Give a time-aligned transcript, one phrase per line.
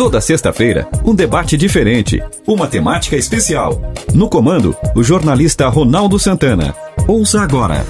[0.00, 3.82] Toda sexta-feira, um debate diferente, uma temática especial.
[4.14, 6.74] No comando, o jornalista Ronaldo Santana.
[7.06, 7.84] Ouça agora.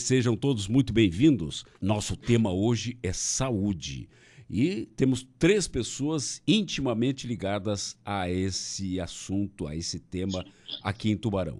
[0.00, 1.64] Sejam todos muito bem-vindos.
[1.82, 4.08] Nosso tema hoje é saúde.
[4.48, 10.46] E temos três pessoas intimamente ligadas a esse assunto, a esse tema
[10.80, 11.58] aqui em Tubarão.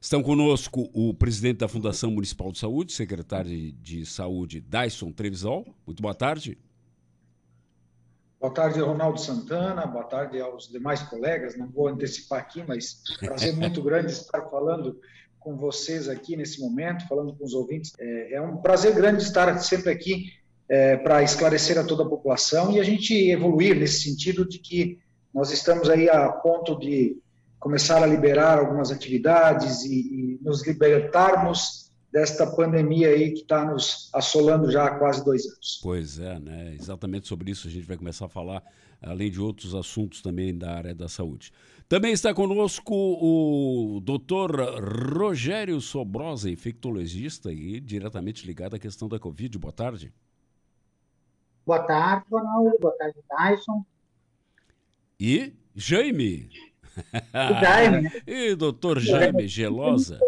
[0.00, 5.66] Estão conosco o presidente da Fundação Municipal de Saúde, secretário de Saúde, Dyson Trevisol.
[5.86, 6.56] Muito boa tarde.
[8.40, 9.86] Boa tarde, Ronaldo Santana.
[9.86, 11.54] Boa tarde aos demais colegas.
[11.54, 14.98] Não vou antecipar aqui, mas prazer muito grande estar falando
[15.38, 17.92] com vocês aqui nesse momento, falando com os ouvintes.
[18.00, 20.32] É, é um prazer grande estar sempre aqui
[20.66, 24.98] é, para esclarecer a toda a população e a gente evoluir nesse sentido de que
[25.34, 27.18] nós estamos aí a ponto de
[27.60, 34.10] começar a liberar algumas atividades e, e nos libertarmos desta pandemia aí que está nos
[34.12, 35.78] assolando já há quase dois anos.
[35.82, 36.74] Pois é, né?
[36.74, 38.64] Exatamente sobre isso a gente vai começar a falar,
[39.00, 41.52] além de outros assuntos também da área da saúde.
[41.88, 44.52] Também está conosco o doutor
[45.12, 49.58] Rogério Sobrosa, infectologista e diretamente ligado à questão da Covid.
[49.58, 50.12] Boa tarde.
[51.66, 52.76] Boa tarde, Ronaldo.
[52.80, 53.84] Boa tarde, Tyson.
[55.18, 56.48] E Jaime.
[57.32, 58.12] O Jaime, né?
[58.26, 60.18] E doutor Jaime Gelosa.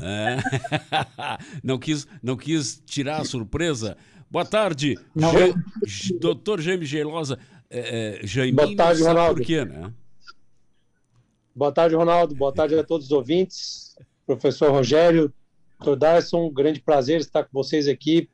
[0.00, 0.36] É.
[1.62, 3.96] não, quis, não quis tirar a surpresa.
[4.30, 4.98] Boa tarde,
[5.84, 7.38] Je, doutor Jaime Gelosa.
[7.68, 9.34] É, é, Jaime, Boa tarde, Ronaldo.
[9.36, 9.92] Por quê, né?
[11.54, 12.34] Boa tarde, Ronaldo.
[12.34, 13.96] Boa tarde a todos os ouvintes.
[14.26, 15.32] Professor Rogério,
[15.78, 18.28] doutor Darson, um grande prazer estar com vocês aqui,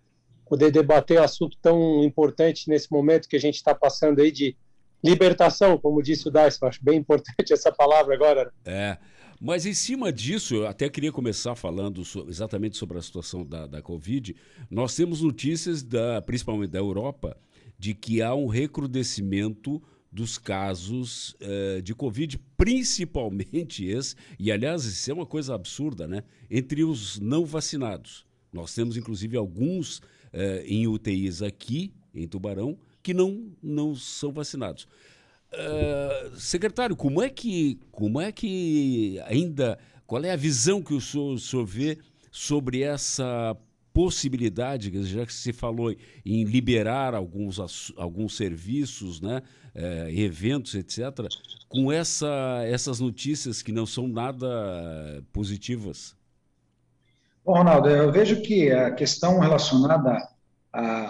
[0.49, 4.57] poder debater um assunto tão importante nesse momento que a gente está passando aí de
[5.05, 8.53] libertação, como disse o Dyson, acho bem importante essa palavra agora.
[8.65, 8.99] É,
[9.41, 13.83] mas em cima disso, eu até queria começar falando exatamente sobre a situação da, da
[13.83, 14.35] Covid.
[14.71, 17.37] Nós temos notícias, da, principalmente da Europa,
[17.79, 25.11] de que há um recrudescimento dos casos uh, de Covid, principalmente esse, e aliás, isso
[25.11, 26.23] é uma coisa absurda, né?
[26.51, 28.25] Entre os não vacinados.
[28.51, 34.89] Nós temos, inclusive, alguns uh, em UTIs aqui, em Tubarão, que não, não são vacinados.
[35.53, 41.00] Uh, secretário, como é que como é que ainda qual é a visão que o
[41.00, 41.99] senhor, o senhor vê
[42.33, 43.56] sobre essa
[43.93, 45.94] possibilidade, já que se falou
[46.25, 49.41] em liberar alguns, alguns serviços, né,
[49.73, 51.28] é, eventos, etc.,
[51.69, 56.17] com essa, essas notícias que não são nada positivas?
[57.44, 60.36] Bom, Ronaldo, eu vejo que a questão relacionada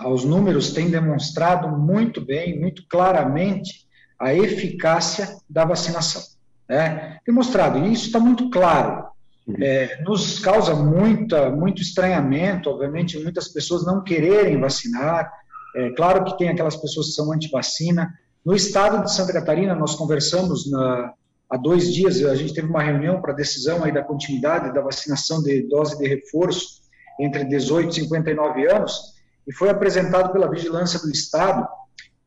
[0.03, 3.87] aos números tem demonstrado muito bem, muito claramente,
[4.19, 6.23] a eficácia da vacinação.
[6.69, 7.19] Né?
[7.27, 9.07] Demonstrado, e isso está muito claro.
[9.47, 9.57] Uhum.
[9.61, 15.31] É, nos causa muita, muito estranhamento, obviamente, muitas pessoas não quererem vacinar.
[15.75, 18.13] É, claro que tem aquelas pessoas que são anti-vacina.
[18.45, 21.13] No estado de Santa Catarina, nós conversamos na,
[21.51, 25.43] há dois dias, a gente teve uma reunião para decisão aí da continuidade da vacinação
[25.43, 26.83] de dose de reforço
[27.21, 29.16] entre 18 e 59 anos,
[29.47, 31.67] e foi apresentado pela Vigilância do Estado,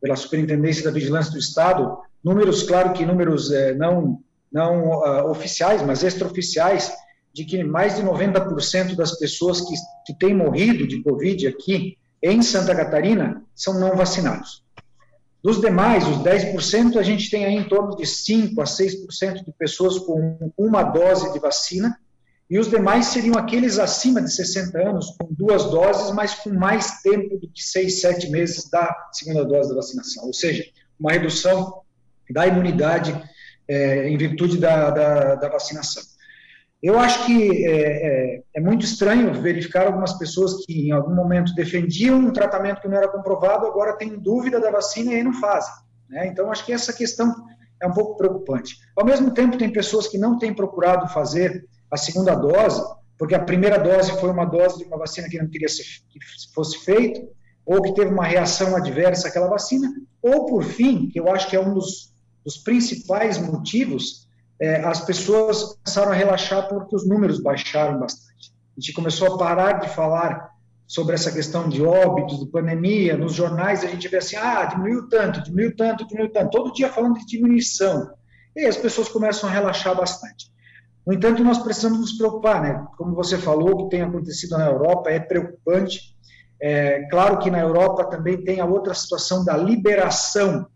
[0.00, 4.20] pela Superintendência da Vigilância do Estado, números, claro que números é, não,
[4.50, 6.92] não uh, oficiais, mas extraoficiais,
[7.32, 9.74] de que mais de 90% das pessoas que,
[10.06, 14.64] que têm morrido de Covid aqui em Santa Catarina são não vacinados.
[15.42, 19.52] Dos demais, os 10%, a gente tem aí em torno de 5 a 6% de
[19.52, 21.96] pessoas com uma dose de vacina
[22.50, 27.00] e os demais seriam aqueles acima de 60 anos, com duas doses, mas com mais
[27.00, 30.26] tempo do que seis, sete meses da segunda dose da vacinação.
[30.26, 30.64] Ou seja,
[30.98, 31.82] uma redução
[32.28, 33.14] da imunidade
[33.68, 36.02] é, em virtude da, da, da, vacinação.
[36.82, 41.54] Eu acho que é, é, é, muito estranho verificar algumas pessoas que em algum momento
[41.54, 45.34] defendiam um tratamento que não era comprovado, agora têm dúvida da vacina e aí não
[45.34, 45.72] fazem.
[46.08, 46.26] Né?
[46.26, 47.32] Então, acho que essa questão
[47.80, 48.76] é um pouco preocupante.
[48.96, 52.82] Ao mesmo tempo, tem pessoas que não têm procurado fazer a segunda dose,
[53.18, 56.18] porque a primeira dose foi uma dose de uma vacina que não queria ser, que
[56.54, 57.20] fosse feita,
[57.66, 59.88] ou que teve uma reação adversa àquela vacina,
[60.22, 62.12] ou por fim, que eu acho que é um dos,
[62.44, 64.28] dos principais motivos,
[64.60, 68.52] é, as pessoas começaram a relaxar porque os números baixaram bastante.
[68.76, 70.50] A gente começou a parar de falar
[70.86, 75.08] sobre essa questão de óbitos, de pandemia, nos jornais a gente vê assim, ah, diminuiu
[75.08, 78.10] tanto, diminuiu tanto, diminuiu tanto, todo dia falando de diminuição.
[78.56, 80.50] E as pessoas começam a relaxar bastante.
[81.10, 82.86] No entanto, nós precisamos nos preocupar, né?
[82.96, 86.14] Como você falou, o que tem acontecido na Europa é preocupante.
[86.62, 90.68] É, claro que na Europa também tem a outra situação da liberação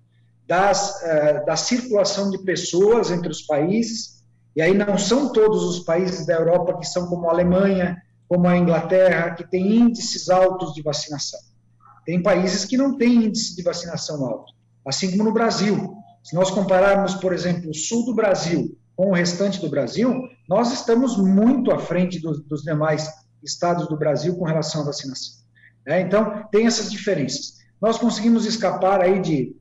[0.45, 4.25] das, uh, da circulação de pessoas entre os países,
[4.57, 8.49] e aí não são todos os países da Europa que são como a Alemanha, como
[8.49, 11.39] a Inglaterra, que têm índices altos de vacinação.
[12.05, 14.53] Tem países que não têm índice de vacinação alto,
[14.85, 15.95] assim como no Brasil.
[16.25, 20.73] Se nós compararmos, por exemplo, o sul do Brasil com o restante do Brasil, nós
[20.73, 23.09] estamos muito à frente do, dos demais
[23.43, 25.45] estados do Brasil com relação à vacinação.
[25.87, 27.59] É, então, tem essas diferenças.
[27.81, 29.55] Nós conseguimos escapar aí de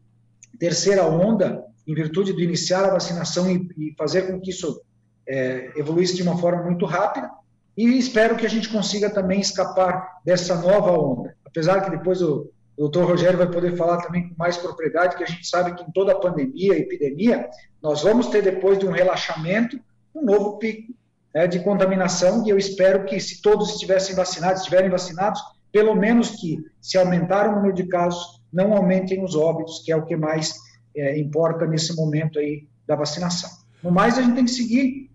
[0.60, 4.82] terceira onda em virtude de iniciar a vacinação e, e fazer com que isso
[5.28, 7.30] é, evoluísse de uma forma muito rápida,
[7.76, 11.36] e espero que a gente consiga também escapar dessa nova onda.
[11.44, 15.24] Apesar que depois o, o doutor Rogério vai poder falar também com mais propriedade, que
[15.24, 17.50] a gente sabe que em toda a pandemia, epidemia,
[17.82, 19.80] nós vamos ter depois de um relaxamento,
[20.16, 20.94] um novo pico
[21.34, 25.42] né, de contaminação, e eu espero que se todos estivessem vacinados, estiverem vacinados,
[25.72, 29.96] pelo menos que, se aumentar o número de casos, não aumentem os óbitos, que é
[29.96, 30.54] o que mais
[30.96, 33.50] é, importa nesse momento aí da vacinação.
[33.82, 35.10] No mais, a gente tem que seguir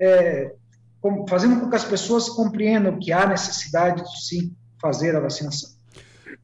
[0.00, 0.54] é,
[1.28, 5.70] fazendo com que as pessoas compreendam que há necessidade de sim fazer a vacinação.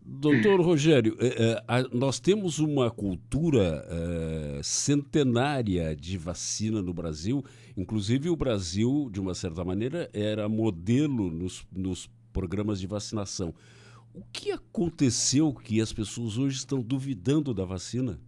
[0.03, 7.45] Doutor Rogério, é, é, nós temos uma cultura é, centenária de vacina no Brasil.
[7.77, 13.55] Inclusive, o Brasil, de uma certa maneira, era modelo nos, nos programas de vacinação.
[14.13, 18.19] O que aconteceu que as pessoas hoje estão duvidando da vacina?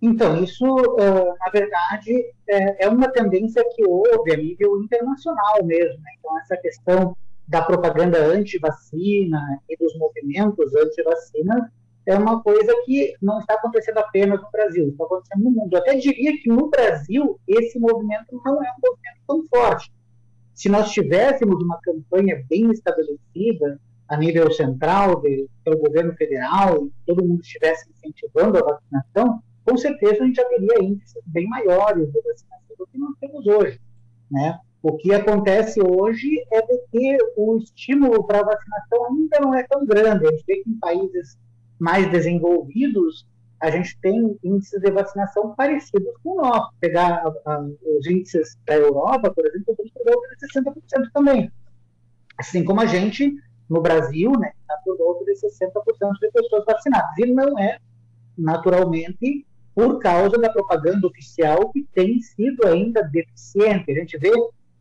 [0.00, 5.96] Então, isso, na verdade, é uma tendência que houve a nível internacional mesmo.
[6.02, 6.10] Né?
[6.18, 7.16] Então, essa questão
[7.46, 11.72] da propaganda anti-vacina e dos movimentos anti-vacina
[12.04, 15.72] é uma coisa que não está acontecendo apenas no Brasil, está acontecendo no mundo.
[15.72, 19.92] Eu até diria que no Brasil esse movimento não é um movimento tão forte.
[20.54, 26.92] Se nós tivéssemos uma campanha bem estabelecida a nível central, de, pelo governo federal, e
[27.06, 32.12] todo mundo estivesse incentivando a vacinação, com certeza a gente já teria índices bem maiores
[32.12, 33.80] de vacinação do que nós temos hoje.
[34.30, 34.58] Né?
[34.82, 39.62] O que acontece hoje é de que o estímulo para a vacinação ainda não é
[39.62, 40.26] tão grande.
[40.26, 41.38] A gente vê que em países
[41.78, 43.24] mais desenvolvidos,
[43.60, 46.72] a gente tem índices de vacinação parecidos com o nosso.
[46.80, 51.52] Pegar os índices da Europa, por exemplo, por volta de 60% também.
[52.36, 53.32] Assim como a gente,
[53.70, 57.18] no Brasil, né, está por volta de 60% de pessoas vacinadas.
[57.18, 57.78] E não é,
[58.36, 59.46] naturalmente,
[59.76, 63.92] por causa da propaganda oficial que tem sido ainda deficiente.
[63.92, 64.32] A gente vê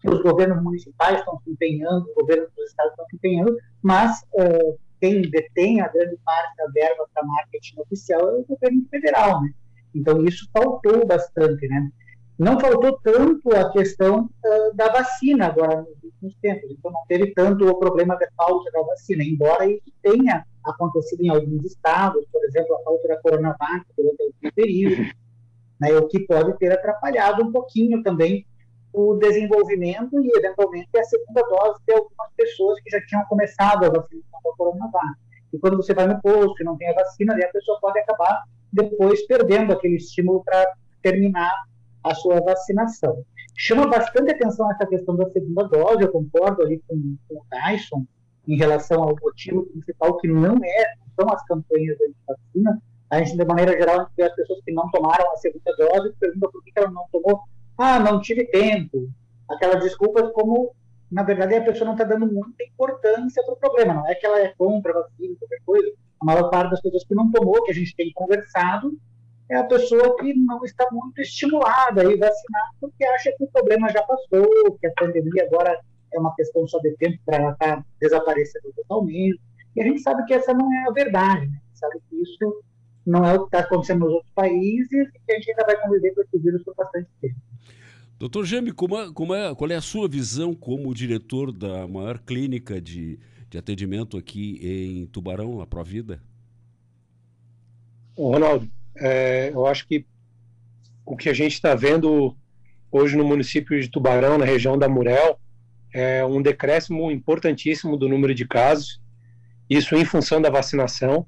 [0.06, 4.78] os governos municipais estão se empenhando, os governos dos estados estão se empenhando, mas uh,
[5.00, 9.52] quem detém a grande parte da verba para marketing oficial é o governo federal, né?
[9.94, 11.92] Então isso faltou bastante, né?
[12.38, 17.34] Não faltou tanto a questão uh, da vacina agora nos últimos tempos, então não teve
[17.34, 22.44] tanto o problema da falta da vacina, embora isso tenha acontecido em alguns estados, por
[22.46, 25.12] exemplo, a falta da Coronavac durante o período,
[25.80, 28.46] né, o que pode ter atrapalhado um pouquinho também
[28.94, 33.90] o desenvolvimento e, eventualmente, a segunda dose de algumas pessoas que já tinham começado a
[33.90, 35.20] vacinação da Coronavac.
[35.54, 38.44] E quando você vai no posto e não tem a vacina, a pessoa pode acabar
[38.72, 40.66] depois perdendo aquele estímulo para
[41.02, 41.52] terminar
[42.04, 43.24] a sua vacinação.
[43.58, 46.96] Chama bastante atenção essa questão da segunda dose, eu concordo ali com,
[47.28, 48.06] com o Tyson,
[48.48, 52.82] em relação ao motivo principal, que não é, são as campanhas de vacina.
[53.10, 56.50] A gente, de maneira geral, vê as pessoas que não tomaram a segunda dose, pergunta
[56.50, 57.42] por que ela não tomou
[57.78, 59.10] ah, não tive tempo.
[59.50, 60.74] Aquelas desculpas como,
[61.12, 63.96] na verdade, a pessoa não está dando muita importância para o problema.
[63.96, 65.92] Não é que ela é contra a vacina, qualquer coisa.
[66.22, 68.94] A maior parte das pessoas que não tomou, que a gente tem conversado,
[69.50, 73.48] é a pessoa que não está muito estimulada a ir vacinar, porque acha que o
[73.48, 75.78] problema já passou, que a pandemia agora
[76.14, 79.40] é uma questão só de tempo para ela estar tá desaparecendo totalmente.
[79.76, 81.58] E a gente sabe que essa não é a verdade, né?
[81.58, 82.64] A gente sabe que isso
[83.06, 85.82] não é o que está acontecendo nos outros países e que a gente ainda vai
[85.82, 87.36] conviver com esse vírus por bastante tempo.
[88.22, 92.20] Doutor Gemi, como é, como é, qual é a sua visão como diretor da maior
[92.20, 93.18] clínica de,
[93.50, 96.22] de atendimento aqui em Tubarão, a Provida?
[98.16, 100.06] Ronaldo, é, eu acho que
[101.04, 102.38] o que a gente está vendo
[102.92, 105.40] hoje no município de Tubarão, na região da Murel,
[105.92, 109.02] é um decréscimo importantíssimo do número de casos,
[109.68, 111.26] isso em função da vacinação,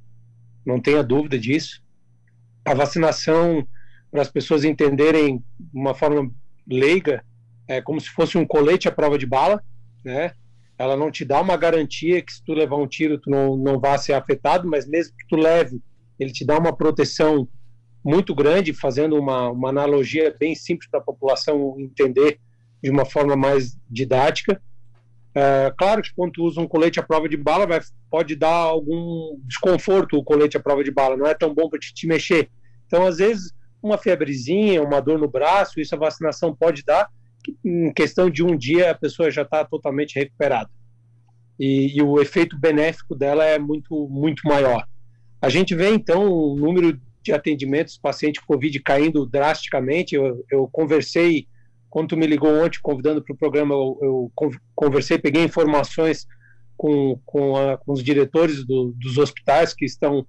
[0.63, 1.81] não tenha dúvida disso.
[2.63, 3.67] A vacinação,
[4.11, 6.31] para as pessoas entenderem de uma forma
[6.67, 7.23] leiga,
[7.67, 9.61] é como se fosse um colete à prova de bala,
[10.03, 10.31] né?
[10.77, 13.79] Ela não te dá uma garantia que se tu levar um tiro tu não, não
[13.79, 15.81] vá ser afetado, mas mesmo que tu leve,
[16.19, 17.47] ele te dá uma proteção
[18.03, 22.39] muito grande, fazendo uma, uma analogia bem simples para a população entender
[22.81, 24.61] de uma forma mais didática.
[25.35, 27.79] É, claro que quando tu usa um colete à prova de bala, vai,
[28.09, 31.79] pode dar algum desconforto o colete à prova de bala, não é tão bom para
[31.79, 32.49] te, te mexer.
[32.85, 37.09] Então, às vezes, uma febrezinha, uma dor no braço, isso a vacinação pode dar,
[37.63, 40.69] em questão de um dia a pessoa já está totalmente recuperada.
[41.59, 44.87] e, e, o efeito benéfico dela é muito, muito maior.
[45.41, 50.13] A gente vê, então, o número de atendimentos paciente Covid caindo drasticamente.
[50.13, 51.47] Eu, eu conversei,
[51.89, 54.31] quando tu me ligou ontem convidando para o programa, eu, eu,
[54.75, 56.27] conversei, peguei informações
[56.75, 60.27] com, com, a, com os diretores do, dos hospitais que estão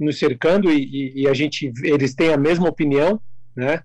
[0.00, 3.20] nos cercando e, e, a gente, eles têm a mesma opinião,
[3.54, 3.82] né?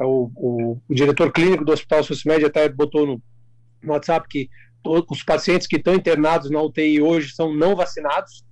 [0.00, 3.22] O, o, o diretor clínico do Hospital Socimed até botou no,
[3.82, 4.48] no WhatsApp que
[4.84, 8.44] os pacientes que estão internados na UTI hoje são não vacinados,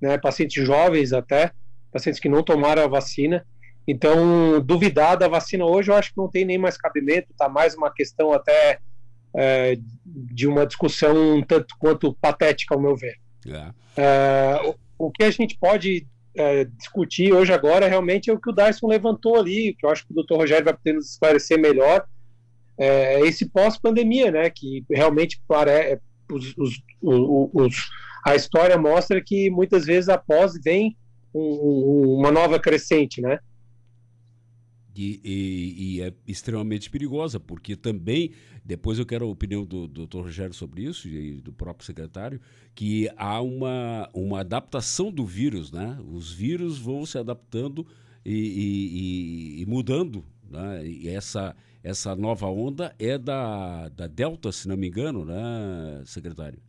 [0.00, 0.16] né?
[0.18, 1.52] Pacientes jovens até,
[1.90, 3.44] pacientes que não tomaram a vacina.
[3.88, 7.74] Então, duvidar da vacina hoje, eu acho que não tem nem mais cabimento, está mais
[7.74, 8.78] uma questão até
[9.34, 13.16] é, de uma discussão um tanto quanto patética, ao meu ver.
[13.46, 13.72] É.
[13.96, 16.06] É, o, o, que a gente pode
[16.36, 20.06] é, discutir hoje agora realmente é o que o Dyson levantou ali, que eu acho
[20.06, 22.04] que o doutor Rogério vai poder nos esclarecer melhor,
[22.78, 25.98] é esse pós-pandemia, né, que realmente para, é,
[26.32, 27.76] os, os, os,
[28.24, 30.96] a história mostra que muitas vezes após vem
[31.34, 33.38] um, uma nova crescente, né?
[35.02, 40.06] E, e, e, é extremamente perigosa, porque também, depois eu quero a opinião do, do
[40.06, 40.18] Dr.
[40.18, 42.38] Rogério sobre isso e do próprio secretário,
[42.74, 45.98] que há uma, uma adaptação do vírus, né?
[46.06, 47.86] Os vírus vão se adaptando
[48.22, 50.86] e, e mudando, né?
[50.86, 56.60] E essa, essa nova onda é da, da Delta, se não me engano, né, secretário?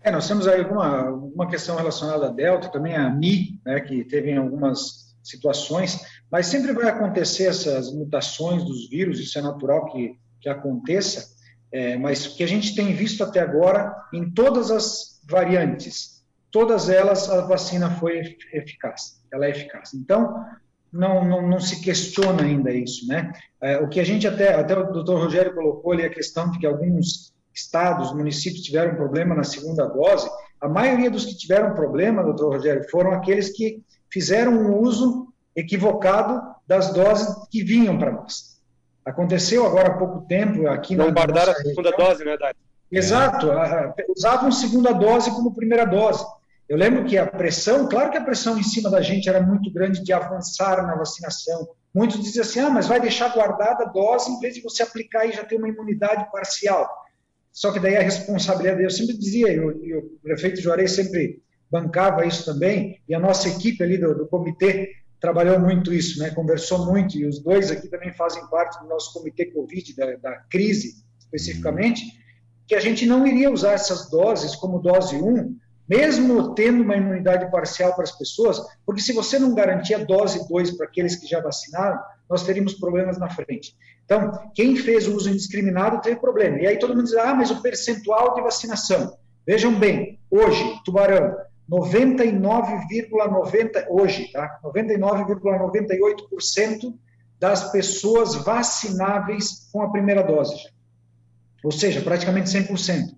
[0.00, 4.04] É, nós temos aí alguma, uma questão relacionada à Delta, também a Mi, né, que
[4.04, 10.16] teve algumas situações, mas sempre vai acontecer essas mutações dos vírus, isso é natural que,
[10.40, 11.34] que aconteça,
[11.72, 16.88] é, mas o que a gente tem visto até agora, em todas as variantes, todas
[16.88, 19.92] elas a vacina foi eficaz, ela é eficaz.
[19.92, 20.44] Então,
[20.92, 23.32] não, não, não se questiona ainda isso, né?
[23.60, 26.60] É, o que a gente até, até o doutor Rogério colocou ali a questão de
[26.60, 30.28] que alguns estados, municípios tiveram problema na segunda dose,
[30.60, 36.40] a maioria dos que tiveram problema, doutor Rogério, foram aqueles que fizeram um uso equivocado
[36.66, 38.54] das doses que vinham para nós.
[39.04, 42.08] Aconteceu agora há pouco tempo aqui Não guardaram a segunda região.
[42.08, 42.54] dose, né, Dani?
[42.90, 43.48] Exato,
[44.16, 46.24] usavam segunda dose como primeira dose.
[46.68, 49.70] Eu lembro que a pressão, claro que a pressão em cima da gente era muito
[49.70, 51.68] grande de avançar na vacinação.
[51.94, 55.26] Muitos diziam assim, ah, mas vai deixar guardada a dose em vez de você aplicar
[55.26, 56.88] e já ter uma imunidade parcial.
[57.52, 62.44] Só que daí a responsabilidade, eu sempre dizia, e o prefeito Juarez sempre bancava isso
[62.44, 64.90] também, e a nossa equipe ali do, do comitê
[65.24, 66.28] trabalhou muito isso, né?
[66.28, 70.32] conversou muito, e os dois aqui também fazem parte do nosso comitê Covid, da, da
[70.50, 72.02] crise especificamente,
[72.66, 75.56] que a gente não iria usar essas doses como dose 1,
[75.88, 80.46] mesmo tendo uma imunidade parcial para as pessoas, porque se você não garantir a dose
[80.46, 83.74] 2 para aqueles que já vacinaram, nós teríamos problemas na frente.
[84.04, 86.58] Então, quem fez o uso indiscriminado teve problema.
[86.58, 89.16] E aí todo mundo diz, ah, mas o percentual de vacinação.
[89.46, 91.34] Vejam bem, hoje, Tubarão,
[91.70, 94.58] 99,90 hoje, tá?
[94.62, 96.94] 99,98%
[97.40, 100.54] das pessoas vacináveis com a primeira dose.
[101.62, 103.14] Ou seja, praticamente 100%.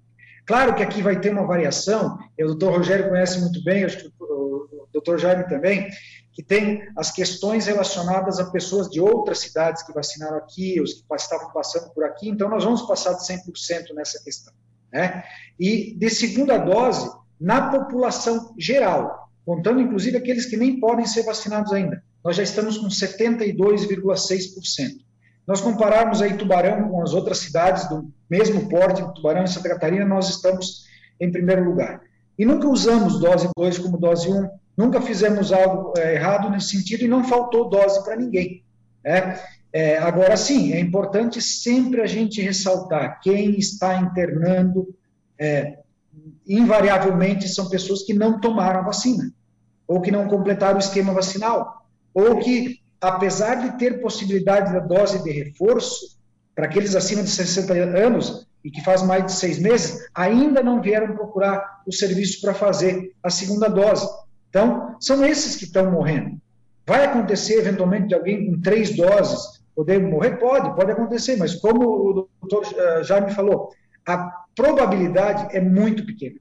[0.46, 4.12] Claro que aqui vai ter uma variação, o doutor Rogério conhece muito bem, acho que
[4.20, 5.88] o doutor Jaime também,
[6.32, 11.14] que tem as questões relacionadas a pessoas de outras cidades que vacinaram aqui, os que
[11.16, 14.54] estavam passando por aqui, então nós vamos passar de 100% nessa questão.
[14.92, 15.24] Né?
[15.58, 21.72] E de segunda dose, na população geral, contando inclusive aqueles que nem podem ser vacinados
[21.72, 25.06] ainda, nós já estamos com 72,6%.
[25.46, 30.04] Nós compararmos aí Tubarão com as outras cidades do mesmo porte, Tubarão e Santa Catarina,
[30.04, 30.84] nós estamos
[31.20, 32.00] em primeiro lugar.
[32.38, 37.04] E nunca usamos dose 2 como dose 1, Nunca fizemos algo é, errado nesse sentido
[37.04, 38.62] e não faltou dose para ninguém.
[39.02, 39.40] Né?
[39.72, 44.94] É, agora, sim, é importante sempre a gente ressaltar quem está internando,
[45.38, 45.78] é,
[46.46, 49.32] invariavelmente são pessoas que não tomaram a vacina,
[49.86, 55.22] ou que não completaram o esquema vacinal, ou que, apesar de ter possibilidade da dose
[55.22, 56.16] de reforço,
[56.54, 60.80] para aqueles acima de 60 anos e que faz mais de seis meses, ainda não
[60.80, 64.08] vieram procurar o serviço para fazer a segunda dose.
[64.48, 66.40] Então, são esses que estão morrendo.
[66.86, 70.38] Vai acontecer, eventualmente, de alguém com três doses poder morrer?
[70.38, 73.70] Pode, pode acontecer, mas como o doutor eh, já me falou,
[74.06, 76.36] a probabilidade é muito pequena,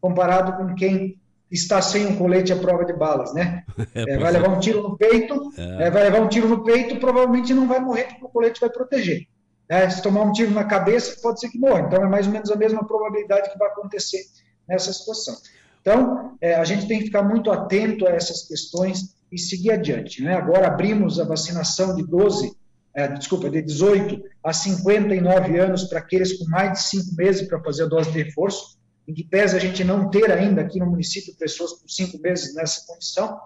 [0.00, 3.64] comparado com quem está sem um colete à prova de balas, né?
[3.94, 5.86] É, vai levar um tiro no peito, é.
[5.86, 8.70] É, vai levar um tiro no peito, provavelmente não vai morrer porque o colete vai
[8.70, 9.26] proteger.
[9.68, 11.80] É, se tomar um tiro na cabeça, pode ser que morra.
[11.80, 14.20] Então, é mais ou menos a mesma probabilidade que vai acontecer
[14.68, 15.34] nessa situação.
[15.80, 20.22] Então, é, a gente tem que ficar muito atento a essas questões e seguir adiante.
[20.22, 20.34] Né?
[20.34, 22.52] Agora abrimos a vacinação de 12,
[22.94, 27.60] é, desculpa, de 18 a 59 anos para aqueles com mais de 5 meses para
[27.60, 28.78] fazer a dose de reforço.
[29.06, 32.54] em que pese a gente não ter ainda aqui no município pessoas por cinco meses
[32.54, 33.40] nessa condição,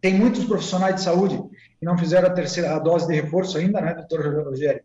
[0.00, 1.36] tem muitos profissionais de saúde
[1.78, 4.82] que não fizeram a terceira a dose de reforço ainda, né, doutor Rogério?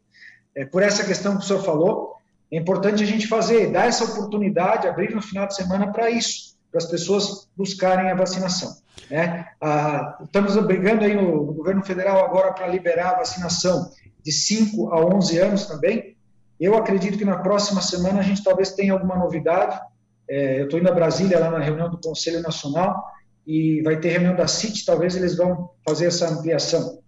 [0.55, 2.15] É, por essa questão que o senhor falou,
[2.51, 6.55] é importante a gente fazer, dar essa oportunidade, abrir no final de semana para isso,
[6.71, 8.75] para as pessoas buscarem a vacinação.
[9.09, 9.47] Né?
[9.61, 13.89] Ah, estamos brigando aí no, no governo federal agora para liberar a vacinação
[14.23, 16.15] de 5 a 11 anos também,
[16.59, 19.77] eu acredito que na próxima semana a gente talvez tenha alguma novidade.
[20.29, 23.03] É, eu estou indo a Brasília, lá na reunião do Conselho Nacional,
[23.45, 26.99] e vai ter reunião da CIT, talvez eles vão fazer essa ampliação.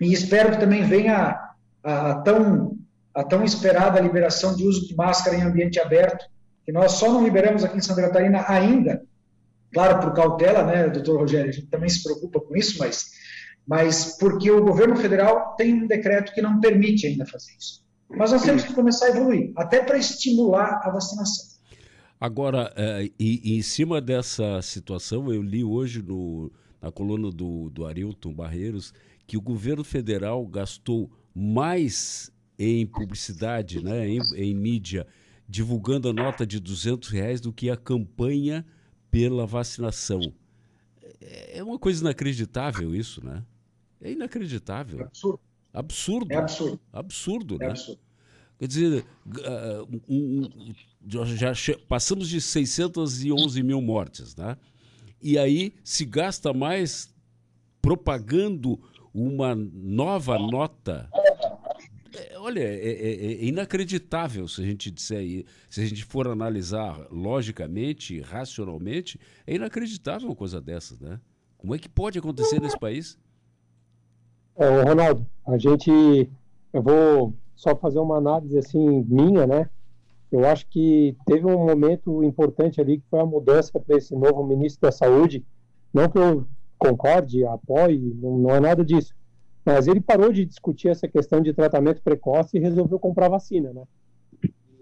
[0.00, 1.36] E espero que também venha
[1.82, 2.76] a, a, tão,
[3.12, 6.24] a tão esperada liberação de uso de máscara em ambiente aberto,
[6.64, 9.02] que nós só não liberamos aqui em Santa Catarina ainda,
[9.72, 13.10] claro, por cautela, né, doutor Rogério, a gente também se preocupa com isso, mas,
[13.66, 17.82] mas porque o governo federal tem um decreto que não permite ainda fazer isso.
[18.08, 21.52] Mas nós temos que começar a evoluir, até para estimular a vacinação.
[22.20, 27.86] Agora, é, e, em cima dessa situação, eu li hoje no, na coluna do, do
[27.86, 28.92] Arilton Barreiros
[29.26, 35.06] que o governo federal gastou mais em publicidade, né, em, em mídia,
[35.48, 38.64] divulgando a nota de 200 reais do que a campanha
[39.12, 40.20] pela vacinação.
[41.20, 43.44] É, é uma coisa inacreditável isso, né?
[44.00, 45.00] É inacreditável.
[45.00, 45.40] É absurdo.
[45.72, 46.32] Absurdo.
[46.32, 46.80] É absurdo.
[46.92, 47.70] Absurdo, é né?
[47.70, 48.00] Absurdo.
[48.58, 50.74] Quer dizer, uh, um, um,
[51.36, 51.52] já
[51.88, 54.56] passamos de 611 mil mortes, né?
[55.20, 57.12] E aí se gasta mais
[57.80, 58.80] propagando
[59.12, 61.10] uma nova nota.
[62.42, 67.06] É, olha, é, é, é, inacreditável se a gente disser, se a gente for analisar
[67.10, 71.20] logicamente, racionalmente, é inacreditável uma coisa dessas, né?
[71.56, 73.16] Como é que pode acontecer nesse país?
[74.56, 76.28] É, Ronaldo, a gente,
[76.72, 79.70] eu vou só fazer uma análise assim minha, né?
[80.30, 84.44] Eu acho que teve um momento importante ali que foi a mudança para esse novo
[84.44, 85.44] ministro da Saúde.
[85.92, 86.46] Não que eu
[86.78, 89.14] concorde, apoie, não, não é nada disso.
[89.64, 93.84] Mas ele parou de discutir essa questão de tratamento precoce e resolveu comprar vacina, né?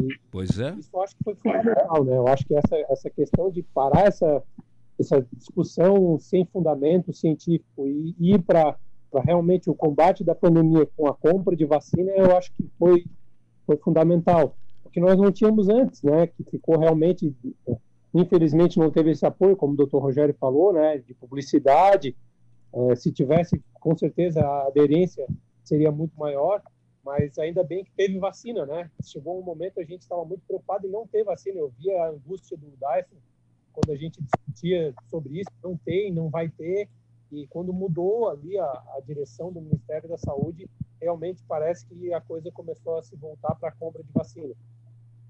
[0.00, 0.74] E pois é.
[0.78, 2.16] Isso eu acho que foi fundamental, né?
[2.16, 4.42] Eu acho que essa, essa questão de parar essa,
[4.98, 8.76] essa discussão sem fundamento científico e ir para
[9.10, 13.04] para realmente o combate da pandemia com a compra de vacina, eu acho que foi,
[13.66, 14.56] foi fundamental.
[14.84, 17.34] O que nós não tínhamos antes, né, que ficou realmente,
[18.14, 22.16] infelizmente não teve esse apoio, como o doutor Rogério falou, né, de publicidade,
[22.72, 25.26] é, se tivesse, com certeza a aderência
[25.64, 26.62] seria muito maior,
[27.04, 28.90] mas ainda bem que teve vacina, né?
[29.02, 31.58] Chegou um momento a gente estava muito preocupado em não ter vacina.
[31.58, 33.16] Eu via a angústia do Dyson
[33.72, 36.88] quando a gente discutia sobre isso, não tem, não vai ter.
[37.32, 40.68] E quando mudou ali a, a direção do Ministério da Saúde,
[41.00, 44.54] realmente parece que a coisa começou a se voltar para a compra de vacina.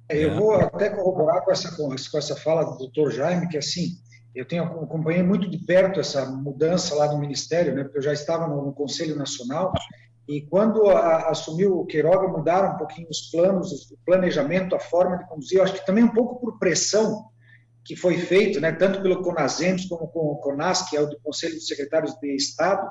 [0.09, 3.99] Eu vou até corroborar com essa, com essa fala do doutor Jaime, que assim,
[4.35, 8.13] eu tenho acompanhei muito de perto essa mudança lá no Ministério, né, porque eu já
[8.13, 9.73] estava no, no Conselho Nacional,
[10.29, 15.19] e quando a, assumiu o Queiroga, mudaram um pouquinho os planos, o planejamento, a forma
[15.19, 17.31] de conduzir, eu acho que também um pouco por pressão
[17.85, 21.19] que foi feito, né, tanto pelo CONASEMS como com o CONAS, que é o do
[21.21, 22.89] Conselho de Secretários de Estado,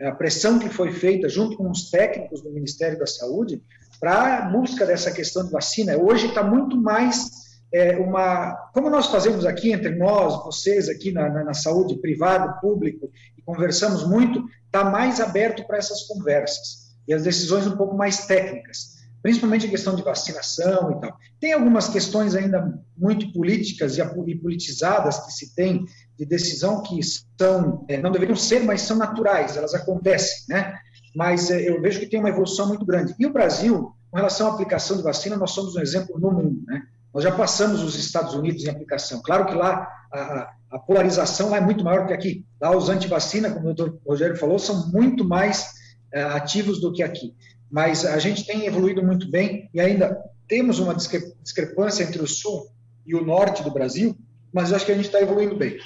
[0.00, 3.60] a pressão que foi feita junto com os técnicos do Ministério da Saúde
[3.98, 5.98] para a busca dessa questão de vacina.
[5.98, 8.54] Hoje está muito mais é, uma.
[8.72, 13.42] Como nós fazemos aqui entre nós, vocês aqui na, na, na saúde privado, público, e
[13.42, 18.98] conversamos muito, está mais aberto para essas conversas e as decisões um pouco mais técnicas
[19.22, 21.16] principalmente a questão de vacinação e tal.
[21.40, 25.84] Tem algumas questões ainda muito políticas e politizadas que se tem
[26.18, 27.00] de decisão que
[27.38, 30.78] são, é, não deveriam ser, mas são naturais, elas acontecem, né?
[31.14, 33.14] Mas é, eu vejo que tem uma evolução muito grande.
[33.18, 36.62] E o Brasil, com relação à aplicação de vacina, nós somos um exemplo no mundo,
[36.66, 36.82] né?
[37.12, 39.22] Nós já passamos os Estados Unidos em aplicação.
[39.22, 42.44] Claro que lá a, a polarização lá é muito maior que aqui.
[42.60, 45.72] Lá os antivacina, como o doutor Rogério falou, são muito mais
[46.12, 47.34] é, ativos do que aqui
[47.70, 50.16] mas a gente tem evoluído muito bem e ainda
[50.46, 52.70] temos uma discrepância entre o sul
[53.06, 54.16] e o norte do Brasil,
[54.52, 55.76] mas eu acho que a gente está evoluindo bem.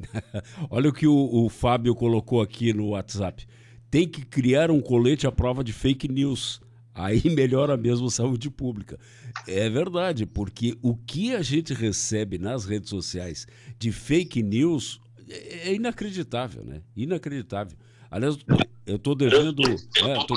[0.70, 3.46] Olha o que o, o, Fábio colocou aqui no WhatsApp.
[3.90, 6.60] Tem que criar um colete à prova de fake news.
[6.94, 8.98] Aí melhora mesmo a saúde pública.
[9.46, 13.46] É verdade, porque o que a gente recebe nas redes sociais
[13.78, 16.82] de fake news é inacreditável, né?
[16.96, 17.78] Inacreditável.
[18.10, 18.38] Aliás,
[18.84, 19.62] eu estou devendo.
[19.62, 20.36] É, tô,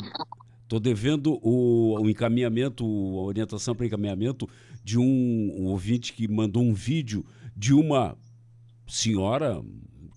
[0.64, 4.50] Estou devendo o, o, encaminhamento, a orientação para encaminhamento
[4.84, 7.24] de um, um, ouvinte que mandou um vídeo
[7.56, 8.18] de uma
[8.88, 9.62] senhora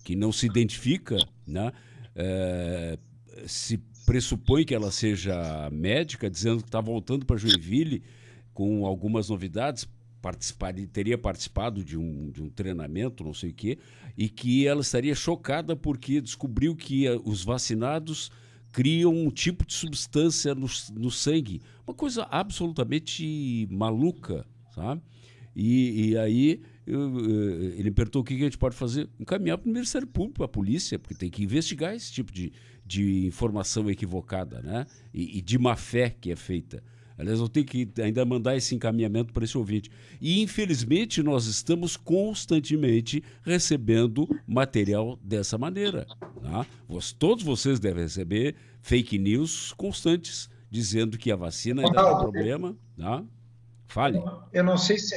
[0.03, 1.71] que não se identifica, né?
[2.15, 2.97] É,
[3.45, 8.01] se pressupõe que ela seja médica, dizendo que está voltando para Joinville
[8.53, 9.85] com algumas novidades
[10.21, 13.77] participar, teria participado de um, de um treinamento, não sei o quê,
[14.17, 18.31] e que ela estaria chocada porque descobriu que eh, os vacinados
[18.71, 21.61] criam um tipo de substância no, no sangue.
[21.85, 25.01] Uma coisa absolutamente maluca, sabe?
[25.53, 29.09] E, e aí eu, eh, ele perguntou o que a gente pode fazer.
[29.19, 32.53] Encaminhar para o Ministério Público, para a polícia, porque tem que investigar esse tipo de,
[32.85, 34.85] de informação equivocada né?
[35.13, 36.81] e, e de má fé que é feita.
[37.17, 39.89] Aliás, eu tenho que ainda mandar esse encaminhamento para esse ouvinte.
[40.21, 46.05] E, infelizmente, nós estamos constantemente recebendo material dessa maneira.
[46.41, 46.65] Tá?
[47.17, 52.77] todos vocês devem receber fake news constantes, dizendo que a vacina ainda é um problema.
[52.95, 53.23] Tá?
[53.87, 54.21] Fale.
[54.53, 55.15] Eu não sei se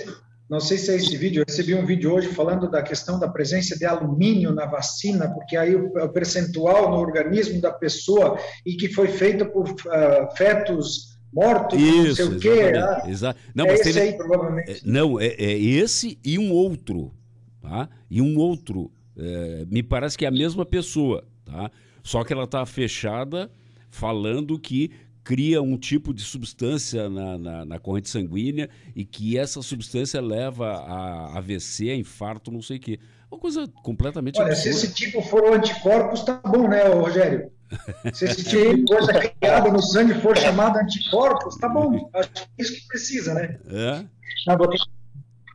[0.51, 3.29] não sei se é esse vídeo, eu recebi um vídeo hoje falando da questão da
[3.29, 8.37] presença de alumínio na vacina, porque aí o, percentual no organismo da pessoa
[8.67, 12.73] e que foi feita por uh, fetos mortos, Isso, não sei o quê.
[12.77, 14.73] Ah, exa não, é esse aí, provavelmente.
[14.73, 17.15] É, não, é, é, esse e um outro,
[17.63, 17.89] tá?
[18.11, 18.91] E um outro.
[19.17, 21.71] É, me parece que é a mesma pessoa, tá?
[22.03, 23.49] Só que ela está fechada
[23.89, 24.91] falando que
[25.23, 30.67] cria um tipo de substância na, na, na, corrente sanguínea e que essa substância leva
[30.67, 32.99] a AVC, a infarto, não sei o quê.
[33.31, 34.77] Uma coisa completamente Olha, absurda.
[34.77, 37.51] se esse tipo for anticorpos, tá bom, né, Rogério?
[38.13, 42.11] Se esse tipo de coisa criada no sangue for chamado anticorpos, tá bom.
[42.13, 43.59] Acho que é isso que precisa, né?
[43.69, 44.05] É.
[44.47, 44.79] Não, vou ter...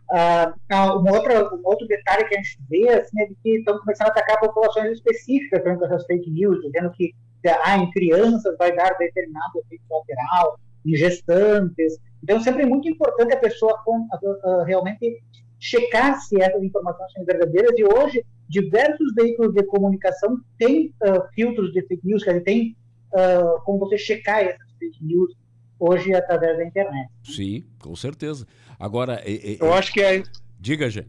[0.08, 4.08] Uh, uma outra, um outro detalhe que a gente vê assim, é que estão começando
[4.08, 7.14] a atacar populações específicas com essas fake news, dizendo que
[7.50, 11.98] ah, em crianças vai dar determinado efeito lateral, em gestantes.
[12.24, 15.22] Então, sempre é muito importante a pessoa com, uh, realmente
[15.60, 17.72] checar se essas informações são verdadeiras.
[17.78, 22.78] E hoje, diversos veículos de comunicação têm uh, filtros de fake news, quer dizer, tem
[23.14, 25.34] uh, como você checar essas fake news
[25.80, 27.10] hoje através da internet.
[27.24, 28.46] Sim, com certeza.
[28.80, 30.24] Agora, é, é, eu acho que é.
[30.60, 31.06] Diga, Gê.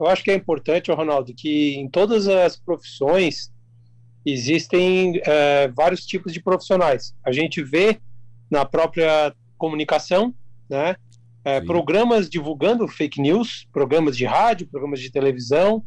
[0.00, 3.52] Eu acho que é importante, Ronaldo, que em todas as profissões
[4.24, 7.14] existem é, vários tipos de profissionais.
[7.24, 7.98] A gente vê
[8.50, 10.34] na própria comunicação,
[10.68, 10.96] né,
[11.44, 15.84] é, programas divulgando fake news, programas de rádio, programas de televisão.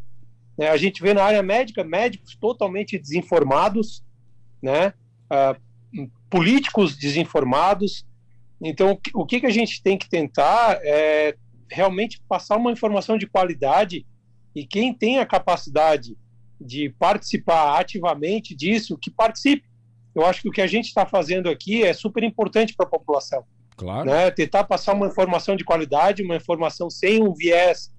[0.58, 4.04] Né, a gente vê na área médica médicos totalmente desinformados,
[4.62, 4.94] né,
[5.32, 8.06] uh, políticos desinformados.
[8.62, 11.36] Então, o que, que a gente tem que tentar é
[11.70, 14.06] realmente passar uma informação de qualidade
[14.56, 16.18] e quem tem a capacidade
[16.62, 19.64] de participar ativamente disso, que participe.
[20.14, 22.90] Eu acho que o que a gente está fazendo aqui é super importante para a
[22.90, 23.44] população.
[23.76, 24.10] Claro.
[24.10, 24.30] Né?
[24.32, 27.92] Tentar passar uma informação de qualidade, uma informação sem um viés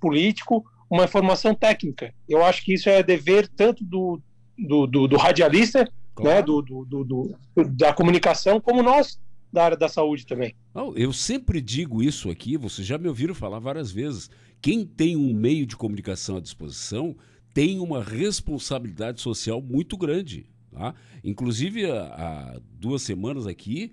[0.00, 2.12] político, uma informação técnica.
[2.28, 4.20] Eu acho que isso é dever tanto do,
[4.58, 6.36] do, do, do radialista, claro.
[6.36, 6.42] né?
[6.42, 7.36] Do, do, do,
[7.70, 9.18] da comunicação, como nós
[9.52, 10.54] da área da saúde também.
[10.94, 14.30] eu sempre digo isso aqui, vocês já me ouviram falar várias vezes.
[14.62, 17.16] Quem tem um meio de comunicação à disposição
[17.52, 20.46] tem uma responsabilidade social muito grande.
[20.72, 20.94] Tá?
[21.24, 23.92] Inclusive, há, duas semanas aqui,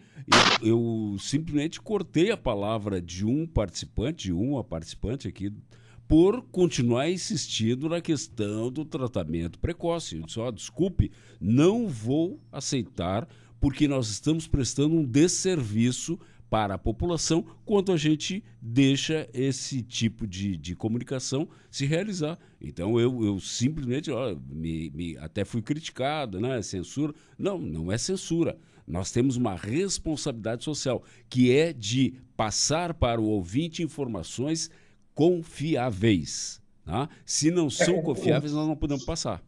[0.61, 5.51] eu, eu, simplesmente cortei a palavra de um participante, de uma participante aqui,
[6.07, 10.17] por continuar insistindo na questão do tratamento precoce.
[10.17, 13.27] Eu disse: oh, desculpe, não vou aceitar,
[13.59, 20.25] porque nós estamos prestando um desserviço para a população quando a gente deixa esse tipo
[20.25, 22.37] de, de comunicação se realizar.
[22.61, 26.61] Então eu, eu simplesmente ó, me, me, até fui criticado, né?
[26.61, 27.13] Censura.
[27.37, 28.57] Não, não é censura.
[28.87, 34.69] Nós temos uma responsabilidade social que é de passar para o ouvinte informações
[35.13, 36.61] confiáveis.
[36.85, 37.09] Tá?
[37.25, 39.43] Se não são é, confiáveis, nós não podemos passar.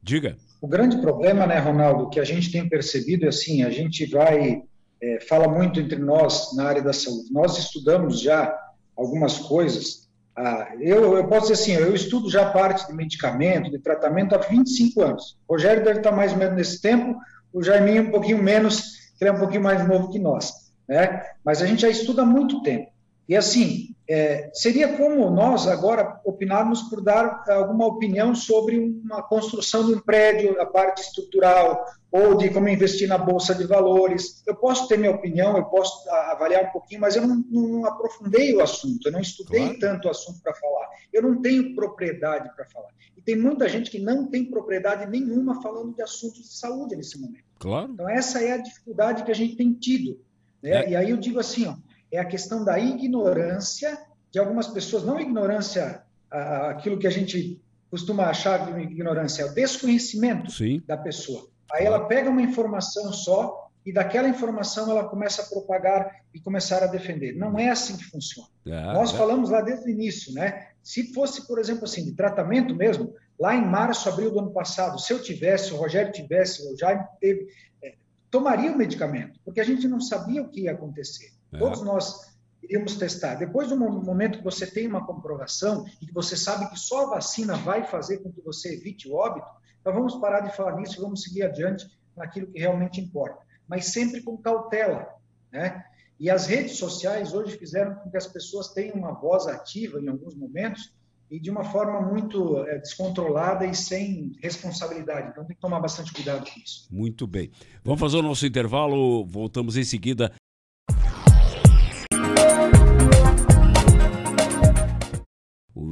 [0.00, 0.36] Diga.
[0.60, 4.62] O grande problema, né, Ronaldo, que a gente tem percebido é assim, a gente vai
[5.04, 7.30] é, fala muito entre nós na área da saúde.
[7.30, 8.56] Nós estudamos já
[8.96, 10.08] algumas coisas.
[10.34, 14.38] Ah, eu, eu posso dizer assim, eu estudo já parte de medicamento, de tratamento há
[14.38, 15.36] 25 anos.
[15.46, 17.16] O Rogério deve estar mais ou menos nesse tempo,
[17.52, 18.80] o Jaiminho um pouquinho menos,
[19.18, 20.52] que ele é um pouquinho mais novo que nós.
[20.88, 21.22] Né?
[21.44, 22.90] Mas a gente já estuda há muito tempo.
[23.28, 29.86] E assim, é, seria como nós agora opinarmos por dar alguma opinião sobre uma construção
[29.86, 34.42] de um prédio, a parte estrutural, ou de como investir na bolsa de valores.
[34.46, 38.54] Eu posso ter minha opinião, eu posso avaliar um pouquinho, mas eu não, não aprofundei
[38.54, 39.78] o assunto, eu não estudei claro.
[39.80, 40.90] tanto o assunto para falar.
[41.12, 42.90] Eu não tenho propriedade para falar.
[43.16, 47.18] E tem muita gente que não tem propriedade nenhuma falando de assuntos de saúde nesse
[47.18, 47.44] momento.
[47.58, 47.90] Claro.
[47.92, 50.20] Então, essa é a dificuldade que a gente tem tido.
[50.62, 50.70] Né?
[50.70, 50.90] É.
[50.90, 51.74] E aí eu digo assim, ó,
[52.16, 53.98] é a questão da ignorância
[54.30, 59.54] de algumas pessoas, não ignorância, aquilo que a gente costuma achar de ignorância, é o
[59.54, 60.82] desconhecimento Sim.
[60.86, 61.46] da pessoa.
[61.72, 66.82] Aí ela pega uma informação só e daquela informação ela começa a propagar e começar
[66.82, 67.36] a defender.
[67.36, 68.48] Não é assim que funciona.
[68.66, 69.16] Ah, Nós é.
[69.16, 70.68] falamos lá desde o início, né?
[70.82, 74.98] Se fosse, por exemplo, assim, de tratamento mesmo, lá em março, abril do ano passado,
[74.98, 77.46] se eu tivesse, o Rogério tivesse, o Jaime teve,
[77.82, 77.94] é,
[78.30, 81.33] tomaria o medicamento, porque a gente não sabia o que ia acontecer.
[81.54, 81.58] É.
[81.58, 83.36] Todos nós iríamos testar.
[83.36, 87.10] Depois do momento que você tem uma comprovação e que você sabe que só a
[87.10, 89.46] vacina vai fazer com que você evite o óbito,
[89.80, 91.86] então vamos parar de falar nisso e vamos seguir adiante
[92.16, 95.08] naquilo que realmente importa mas sempre com cautela,
[95.52, 95.84] né?
[96.18, 100.08] E as redes sociais hoje fizeram com que as pessoas tenham uma voz ativa em
[100.08, 100.92] alguns momentos
[101.28, 105.30] e de uma forma muito é, descontrolada e sem responsabilidade.
[105.30, 106.86] Então tem que tomar bastante cuidado com isso.
[106.90, 107.50] Muito bem.
[107.82, 110.32] Vamos fazer o nosso intervalo, voltamos em seguida.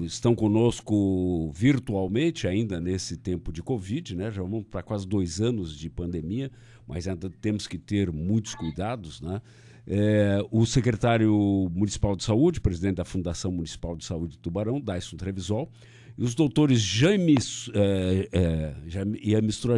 [0.05, 4.31] Estão conosco virtualmente ainda nesse tempo de Covid, né?
[4.31, 6.51] Já vamos para quase dois anos de pandemia
[6.87, 9.41] mas ainda temos que ter muitos cuidados, né?
[9.85, 15.17] É, o secretário municipal de saúde, presidente da Fundação Municipal de Saúde de Tubarão, Dyson
[15.17, 15.69] Trevisol,
[16.17, 17.35] e os doutores Jaime,
[17.75, 19.19] é, é, Jaime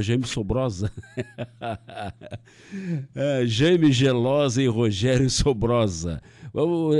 [0.03, 0.93] Jaime Sobrosa,
[3.15, 6.21] é, Jaime Gelosa e Rogério Sobrosa.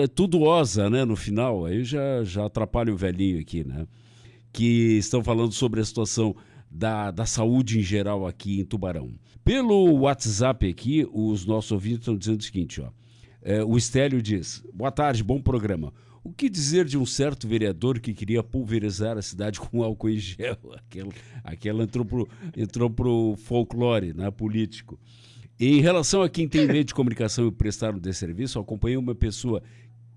[0.03, 3.87] É tudo osa, né, no final, aí já, já atrapalha o velhinho aqui, né?
[4.53, 6.35] Que estão falando sobre a situação
[6.69, 9.15] da, da saúde em geral aqui em Tubarão.
[9.45, 12.91] Pelo WhatsApp aqui, os nossos ouvintes estão dizendo o seguinte, ó.
[13.41, 15.93] É, o Estélio diz: Boa tarde, bom programa.
[16.25, 20.17] O que dizer de um certo vereador que queria pulverizar a cidade com álcool em
[20.17, 20.59] gel?
[20.75, 21.13] Aquela,
[21.45, 24.99] aquela entrou pro, entrou pro folclore, né, político.
[25.59, 29.63] Em relação a quem tem meio de comunicação e prestar um desserviço, acompanhei uma pessoa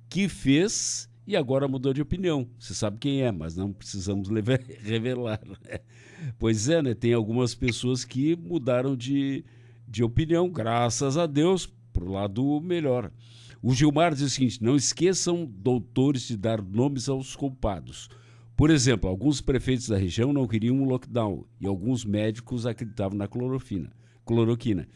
[0.09, 2.47] que fez e agora mudou de opinião.
[2.57, 4.29] Você sabe quem é, mas não precisamos
[4.81, 5.39] revelar.
[5.45, 5.79] Né?
[6.39, 6.95] Pois é, né?
[6.95, 9.45] Tem algumas pessoas que mudaram de,
[9.87, 13.11] de opinião, graças a Deus, para o lado melhor.
[13.61, 18.09] O Gilmar diz o seguinte: não esqueçam, doutores, de dar nomes aos culpados.
[18.55, 23.27] Por exemplo, alguns prefeitos da região não queriam um lockdown e alguns médicos acreditavam na
[23.27, 23.91] clorofina,
[24.25, 24.87] cloroquina.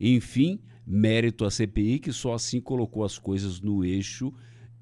[0.00, 4.32] Enfim, mérito à CPI que só assim colocou as coisas no eixo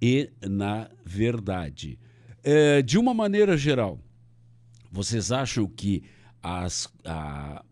[0.00, 1.98] e na verdade.
[2.42, 4.00] É, de uma maneira geral,
[4.90, 6.02] vocês acham que
[6.42, 7.64] as, a,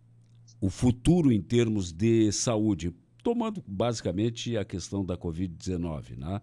[0.60, 6.40] o futuro em termos de saúde, tomando basicamente a questão da Covid-19, né?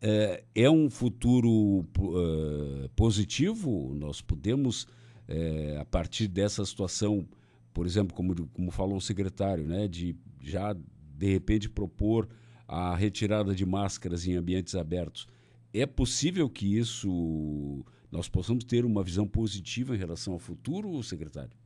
[0.00, 3.94] é, é, um futuro uh, positivo?
[3.94, 4.86] Nós podemos,
[5.26, 7.26] é, a partir dessa situação,
[7.72, 10.16] por exemplo, como, como falou o secretário, né, de
[10.50, 12.28] já de repente propor
[12.68, 15.26] a retirada de máscaras em ambientes abertos.
[15.72, 21.56] É possível que isso nós possamos ter uma visão positiva em relação ao futuro, secretário?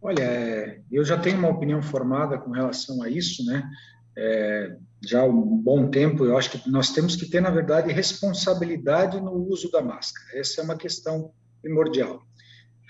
[0.00, 3.70] Olha, é, eu já tenho uma opinião formada com relação a isso, né?
[4.16, 7.92] É, já há um bom tempo, eu acho que nós temos que ter, na verdade,
[7.92, 10.38] responsabilidade no uso da máscara.
[10.38, 12.22] Essa é uma questão primordial.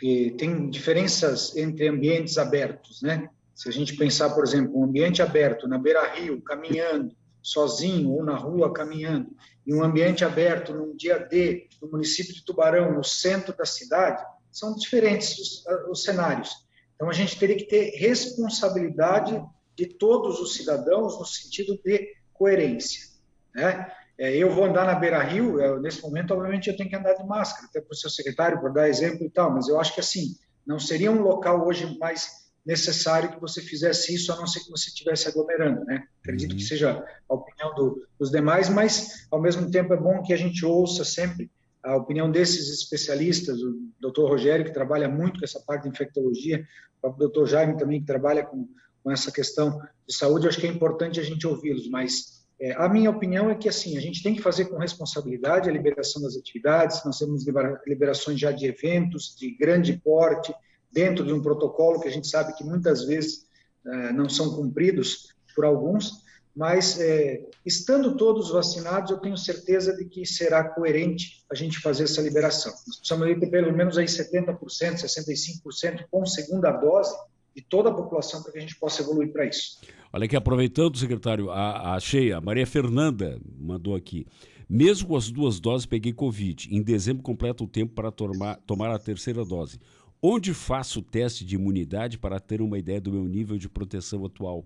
[0.03, 3.29] E tem diferenças entre ambientes abertos, né?
[3.63, 8.35] Se a gente pensar, por exemplo, um ambiente aberto na beira-rio, caminhando, sozinho ou na
[8.35, 9.31] rua caminhando,
[9.65, 14.21] em um ambiente aberto, num dia D, no município de Tubarão, no centro da cidade,
[14.51, 16.51] são diferentes os, os cenários.
[16.97, 19.41] Então, a gente teria que ter responsabilidade
[19.77, 23.13] de todos os cidadãos no sentido de coerência.
[23.55, 23.93] Né?
[24.19, 27.69] É, eu vou andar na beira-rio, nesse momento, obviamente, eu tenho que andar de máscara,
[27.69, 30.35] até para o seu secretário, por dar exemplo e tal, mas eu acho que, assim,
[30.67, 34.71] não seria um local hoje mais necessário que você fizesse isso, a não ser que
[34.71, 36.05] você estivesse aglomerando, né?
[36.21, 36.59] Acredito uhum.
[36.59, 40.37] que seja a opinião do, dos demais, mas, ao mesmo tempo, é bom que a
[40.37, 41.51] gente ouça sempre
[41.83, 46.65] a opinião desses especialistas, o doutor Rogério, que trabalha muito com essa parte de infectologia,
[47.03, 48.69] o doutor Jaime também, que trabalha com,
[49.03, 52.89] com essa questão de saúde, acho que é importante a gente ouvi-los, mas é, a
[52.89, 56.37] minha opinião é que, assim, a gente tem que fazer com responsabilidade a liberação das
[56.37, 57.45] atividades, nós temos
[57.85, 60.55] liberações já de eventos de grande porte,
[60.93, 63.47] dentro de um protocolo que a gente sabe que muitas vezes
[63.87, 66.23] é, não são cumpridos por alguns,
[66.55, 72.05] mas é, estando todos vacinados, eu tenho certeza de que será coerente a gente fazer
[72.05, 72.73] essa liberação.
[72.87, 77.15] Nós precisamos ter pelo menos aí 70%, 65% com segunda dose
[77.55, 79.81] de toda a população para que a gente possa evoluir para isso.
[80.13, 84.27] Olha aqui, aproveitando, secretário, a, a Cheia, Maria Fernanda mandou aqui.
[84.69, 86.75] Mesmo com as duas doses, peguei Covid.
[86.75, 89.79] Em dezembro, completa o tempo para tomar, tomar a terceira dose.
[90.25, 94.25] Onde faço o teste de imunidade para ter uma ideia do meu nível de proteção
[94.25, 94.65] atual?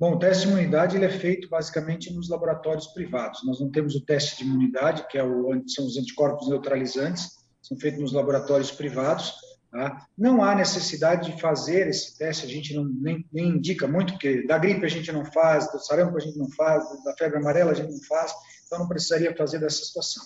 [0.00, 3.44] Bom, o teste de imunidade ele é feito basicamente nos laboratórios privados.
[3.44, 7.78] Nós não temos o teste de imunidade, que é o, são os anticorpos neutralizantes, são
[7.78, 9.34] feitos nos laboratórios privados.
[9.70, 10.06] Tá?
[10.16, 14.46] Não há necessidade de fazer esse teste, a gente não, nem, nem, indica muito, porque
[14.46, 17.72] da gripe a gente não faz, do sarampo a gente não faz, da febre amarela
[17.72, 18.32] a gente não faz,
[18.64, 20.24] então não precisaria fazer dessa situação.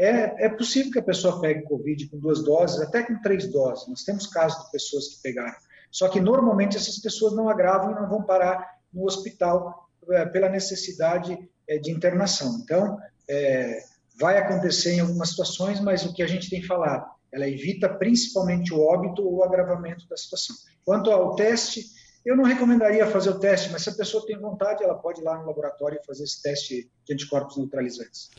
[0.00, 3.86] É, é possível que a pessoa pegue Covid com duas doses, até com três doses.
[3.86, 5.54] Nós temos casos de pessoas que pegaram.
[5.90, 10.48] Só que normalmente essas pessoas não agravam e não vão parar no hospital é, pela
[10.48, 12.58] necessidade é, de internação.
[12.62, 13.82] Então, é,
[14.18, 18.72] vai acontecer em algumas situações, mas o que a gente tem falado, ela evita principalmente
[18.72, 20.56] o óbito ou o agravamento da situação.
[20.82, 21.84] Quanto ao teste,
[22.24, 25.24] eu não recomendaria fazer o teste, mas se a pessoa tem vontade, ela pode ir
[25.24, 28.30] lá no laboratório e fazer esse teste de anticorpos neutralizantes.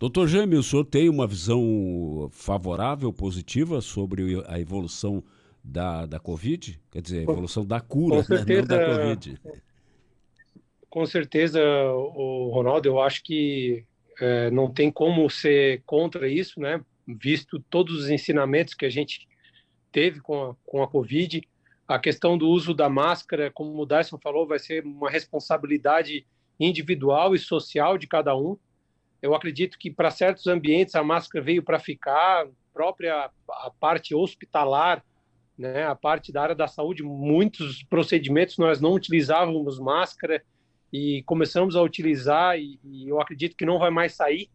[0.00, 5.22] Doutor Jaime, o senhor tem uma visão favorável, positiva sobre a evolução
[5.62, 6.80] da, da Covid?
[6.90, 8.86] Quer dizer, a evolução da cura, certeza, né?
[8.86, 9.40] não da Covid.
[10.88, 11.60] Com certeza,
[11.92, 13.84] o Ronaldo, eu acho que
[14.18, 16.82] é, não tem como ser contra isso, né?
[17.06, 19.28] visto todos os ensinamentos que a gente
[19.92, 21.46] teve com a, com a Covid.
[21.86, 26.26] A questão do uso da máscara, como o Dyson falou, vai ser uma responsabilidade
[26.58, 28.56] individual e social de cada um.
[29.22, 35.04] Eu acredito que para certos ambientes a máscara veio para ficar, própria a parte hospitalar,
[35.58, 40.42] né, a parte da área da saúde, muitos procedimentos nós não utilizávamos máscara
[40.92, 44.48] e começamos a utilizar e, e eu acredito que não vai mais sair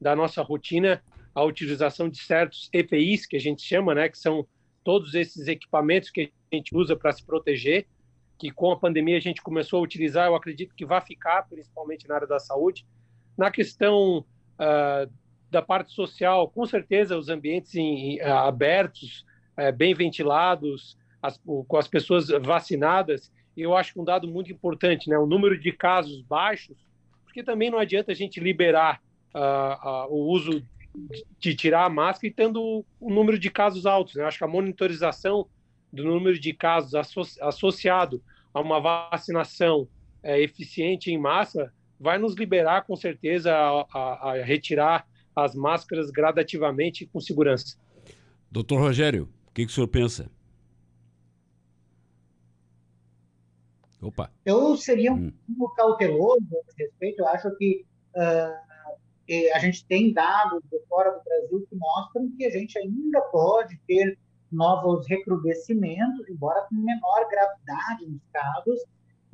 [0.00, 1.02] da nossa rotina
[1.34, 4.46] a utilização de certos EPIs, que a gente chama, né, que são
[4.82, 7.86] todos esses equipamentos que a gente usa para se proteger,
[8.38, 12.08] que com a pandemia a gente começou a utilizar, eu acredito que vai ficar, principalmente
[12.08, 12.86] na área da saúde.
[13.36, 15.12] Na questão uh,
[15.50, 19.24] da parte social, com certeza os ambientes em, uh, abertos,
[19.58, 25.08] uh, bem ventilados, as, com as pessoas vacinadas, eu acho que um dado muito importante,
[25.08, 26.76] né, o número de casos baixos,
[27.24, 29.00] porque também não adianta a gente liberar
[29.34, 30.62] ah, o uso
[31.38, 34.14] de tirar a máscara e tendo o número de casos altos.
[34.14, 34.24] Né?
[34.24, 35.46] Acho que a monitorização
[35.92, 36.94] do número de casos
[37.40, 38.22] associado
[38.52, 39.88] a uma vacinação
[40.22, 46.10] é, eficiente em massa vai nos liberar, com certeza, a, a, a retirar as máscaras
[46.10, 47.76] gradativamente com segurança.
[48.50, 50.30] Doutor Rogério, o que, que o senhor pensa?
[54.00, 54.30] Opa.
[54.44, 55.76] Eu seria um pouco hum.
[55.76, 57.20] cauteloso a esse respeito.
[57.20, 62.44] Eu acho que uh, a gente tem dados de fora do Brasil que mostram que
[62.44, 64.16] a gente ainda pode ter
[64.52, 68.84] novos recrudescimentos, embora com menor gravidade nos casos,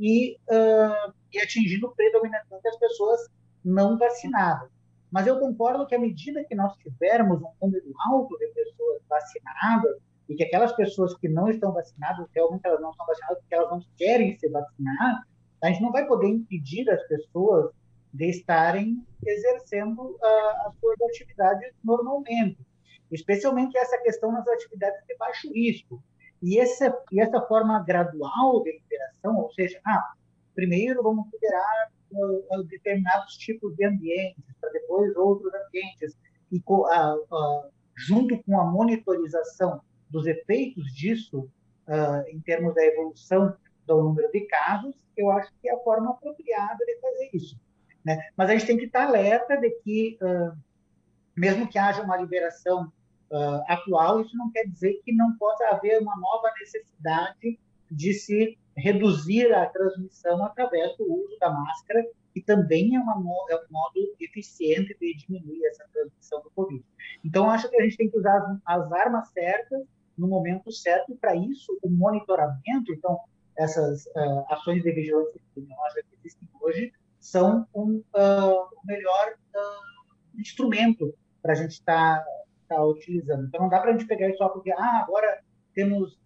[0.02, 3.20] e, uh, e atingindo predominantemente as pessoas
[3.64, 4.68] não vacinadas.
[5.12, 9.96] Mas eu concordo que à medida que nós tivermos um número alto de pessoas vacinadas,
[10.28, 13.70] e que aquelas pessoas que não estão vacinadas, realmente elas não estão vacinadas porque elas
[13.70, 15.22] não querem se vacinar,
[15.62, 17.70] a gente não vai poder impedir as pessoas
[18.12, 22.58] de estarem exercendo uh, as suas atividades normalmente,
[23.10, 26.02] especialmente essa questão nas atividades de baixo risco.
[26.42, 30.12] E essa, e essa forma gradual de liberação, ou seja, ah,
[30.54, 36.18] primeiro vamos liberar uh, determinados tipos de ambientes, para depois outros ambientes,
[36.50, 41.48] e uh, junto com a monitorização dos efeitos disso
[42.28, 43.54] em termos da evolução
[43.86, 47.60] do número de casos, eu acho que é a forma apropriada de fazer isso.
[48.04, 48.18] Né?
[48.36, 50.56] Mas a gente tem que estar alerta de que, uh,
[51.36, 52.92] mesmo que haja uma liberação
[53.32, 57.58] uh, atual, isso não quer dizer que não possa haver uma nova necessidade
[57.90, 63.14] de se reduzir a transmissão através do uso da máscara, que também é, uma,
[63.50, 66.82] é um modo eficiente de diminuir essa transmissão do Covid.
[67.24, 71.12] Então, acho que a gente tem que usar as, as armas certas no momento certo,
[71.12, 73.18] e para isso, o monitoramento, então,
[73.56, 80.40] essas uh, ações de vigilância epidemiológica que existem hoje, são um, uh, o melhor uh,
[80.40, 82.26] instrumento para a gente estar tá,
[82.74, 83.46] tá utilizando.
[83.46, 85.40] Então, não dá para a gente pegar isso só porque, ah, agora
[85.74, 86.18] temos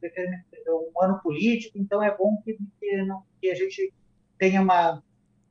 [0.68, 3.92] um ano político, então é bom que, que, não, que a gente
[4.38, 4.98] tenha uma,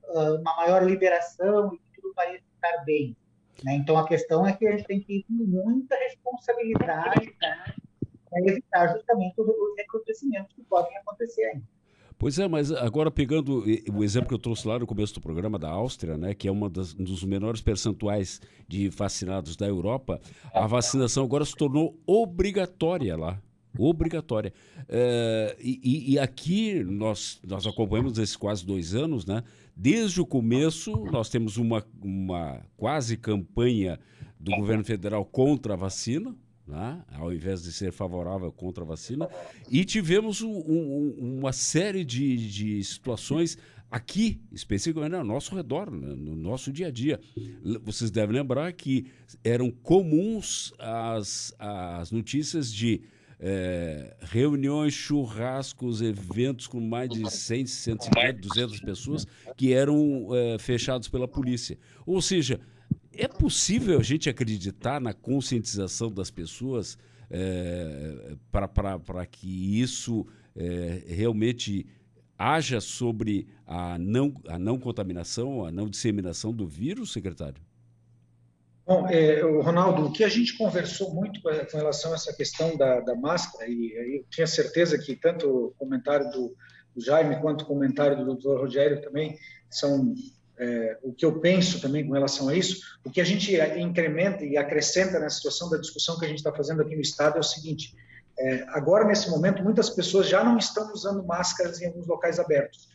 [0.04, 3.16] uh, uma maior liberação e que tudo vai estar bem.
[3.64, 3.76] Né?
[3.76, 8.94] Então, a questão é que a gente tem que ir com muita responsabilidade para evitar
[8.94, 11.75] justamente os recrudescimentos que podem acontecer ainda.
[12.18, 15.60] Pois é, mas agora pegando o exemplo que eu trouxe lá no começo do programa
[15.60, 20.22] da Áustria, né, que é uma das, um dos menores percentuais de vacinados da Europa,
[20.54, 23.42] a vacinação agora se tornou obrigatória lá.
[23.78, 24.54] Obrigatória.
[24.88, 29.44] É, e, e, aqui nós, nós acompanhamos esses quase dois anos, né?
[29.76, 34.00] Desde o começo, nós temos uma, uma quase campanha
[34.40, 36.34] do governo federal contra a vacina,
[36.68, 37.04] né?
[37.14, 39.28] ao invés de ser favorável contra a vacina.
[39.70, 43.58] E tivemos um, um, uma série de, de situações
[43.90, 46.16] aqui, especificamente ao nosso redor, né?
[46.16, 47.20] no nosso dia a dia.
[47.84, 49.06] Vocês devem lembrar que
[49.44, 53.02] eram comuns as, as notícias de
[53.40, 61.08] é, reuniões, churrascos, eventos com mais de 100, 150, 200 pessoas que eram é, fechados
[61.08, 61.78] pela polícia.
[62.06, 62.60] Ou seja,
[63.18, 66.98] é possível a gente acreditar na conscientização das pessoas
[67.30, 71.86] é, para que isso é, realmente
[72.38, 77.62] haja sobre a não, a não contaminação, a não disseminação do vírus, secretário?
[78.86, 83.00] Bom, é, Ronaldo, o que a gente conversou muito com, relação a essa questão da,
[83.00, 86.56] da máscara, e eu tinha certeza que tanto o comentário do,
[86.96, 89.40] do Jaime quanto o comentário do doutor Rogério também
[89.72, 90.14] são
[90.58, 94.46] é, o que eu penso também com relação a isso, o que a gente incrementa
[94.46, 97.40] e acrescenta na situação da discussão que a gente está fazendo aqui no Estado é
[97.40, 97.96] o seguinte:
[98.38, 102.90] é, agora, nesse momento, muitas pessoas já não estão usando máscaras em alguns locais abertos.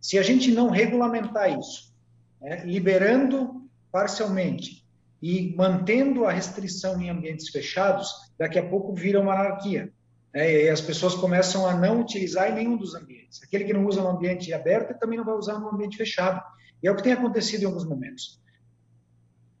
[0.00, 1.92] Se a gente não regulamentar isso,
[2.40, 4.84] né, liberando parcialmente
[5.20, 9.92] e mantendo a restrição em ambientes fechados, daqui a pouco vira uma anarquia.
[10.34, 13.40] Né, e as pessoas começam a não utilizar em nenhum dos ambientes.
[13.42, 16.42] Aquele que não usa no ambiente aberto também não vai usar no ambiente fechado.
[16.82, 18.40] E é o que tem acontecido em alguns momentos.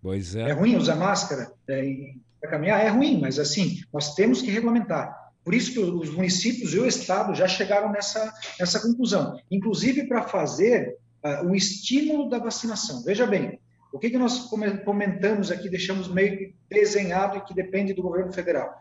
[0.02, 0.50] Pois é.
[0.50, 2.84] É ruim usar máscara é, para caminhar?
[2.84, 5.22] É ruim, mas assim, nós temos que regulamentar.
[5.44, 10.22] Por isso que os municípios e o Estado já chegaram nessa, nessa conclusão, inclusive para
[10.22, 13.02] fazer uh, o estímulo da vacinação.
[13.02, 13.60] Veja bem,
[13.92, 14.48] o que, que nós
[14.84, 18.72] comentamos aqui, deixamos meio desenhado e que depende do governo federal.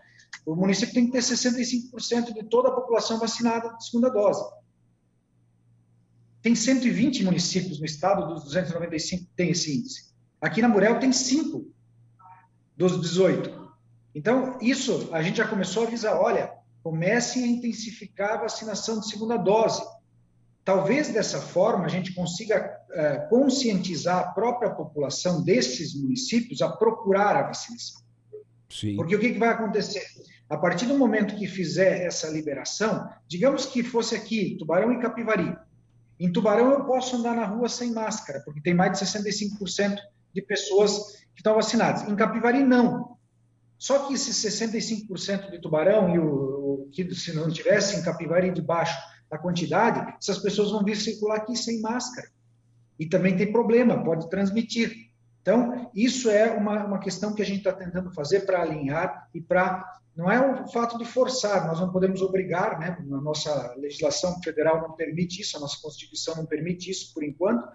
[0.45, 4.41] O município tem que ter 65% de toda a população vacinada de segunda dose.
[6.41, 10.11] Tem 120 municípios no estado dos 295 que tem esse índice.
[10.41, 11.71] Aqui na Murel tem 5
[12.75, 13.61] dos 18.
[14.15, 16.51] Então, isso a gente já começou a avisar: olha,
[16.83, 19.81] comecem a intensificar a vacinação de segunda dose.
[20.63, 27.35] Talvez dessa forma a gente consiga uh, conscientizar a própria população desses municípios a procurar
[27.35, 28.01] a vacinação.
[28.69, 28.95] Sim.
[28.95, 30.03] Porque o que, que vai acontecer?
[30.49, 35.55] A partir do momento que fizer essa liberação, digamos que fosse aqui, Tubarão e Capivari.
[36.21, 39.97] Em Tubarão eu posso andar na rua sem máscara, porque tem mais de 65%
[40.31, 42.07] de pessoas que estão vacinadas.
[42.07, 43.17] Em Capivari, não.
[43.75, 46.25] Só que esses 65% de tubarão e o,
[46.83, 48.95] o, que se não tivesse em Capivari debaixo
[49.31, 52.29] da quantidade, essas pessoas vão vir circular aqui sem máscara.
[52.99, 55.10] E também tem problema, pode transmitir.
[55.41, 59.41] Então, isso é uma, uma questão que a gente está tentando fazer para alinhar e
[59.41, 59.99] para.
[60.15, 62.97] Não é o fato de forçar, nós não podemos obrigar, né?
[62.99, 67.65] A nossa legislação federal não permite isso, a nossa Constituição não permite isso por enquanto,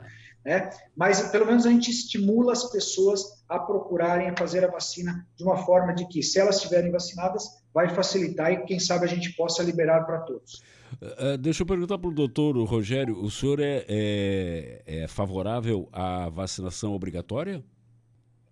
[0.47, 0.70] né?
[0.97, 5.42] Mas pelo menos a gente estimula as pessoas a procurarem a fazer a vacina de
[5.42, 9.34] uma forma de que, se elas estiverem vacinadas, vai facilitar e quem sabe a gente
[9.34, 10.62] possa liberar para todos.
[11.03, 16.28] Uh, deixa eu perguntar para o doutor Rogério, o senhor é, é, é, favorável à
[16.28, 17.61] vacinação obrigatória?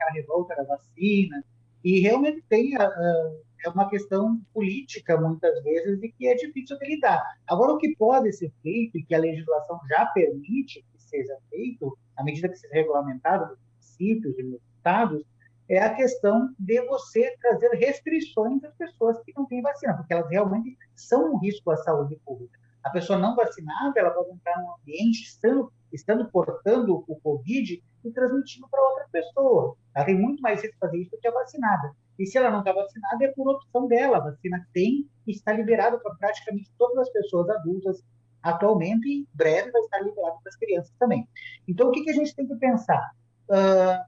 [0.03, 1.45] A revolta da vacina,
[1.85, 3.33] e realmente tem a, a,
[3.65, 7.23] é uma questão política, muitas vezes, e que é difícil de lidar.
[7.47, 10.85] Agora, o que pode ser feito, e que a legislação já permite,
[11.15, 15.23] seja feito, à medida que seja regulamentado municípios e estados,
[15.69, 20.29] é a questão de você trazer restrições às pessoas que não têm vacina, porque elas
[20.29, 22.59] realmente são um risco à saúde pública.
[22.83, 28.11] A pessoa não vacinada, ela pode entrar num ambiente estando, estando portando o Covid e
[28.11, 29.75] transmitindo para outra pessoa.
[29.95, 31.97] Ela tem muito mais risco de fazer isso do que a vacinada.
[32.19, 34.19] E se ela não está vacinada, é por opção dela.
[34.19, 38.05] A vacina tem e está liberada para praticamente todas as pessoas adultas
[38.45, 41.27] atualmente e em breve vai estar liberado para as crianças também.
[41.67, 43.11] Então, o que, que a gente tem que pensar?
[43.49, 44.05] Uh,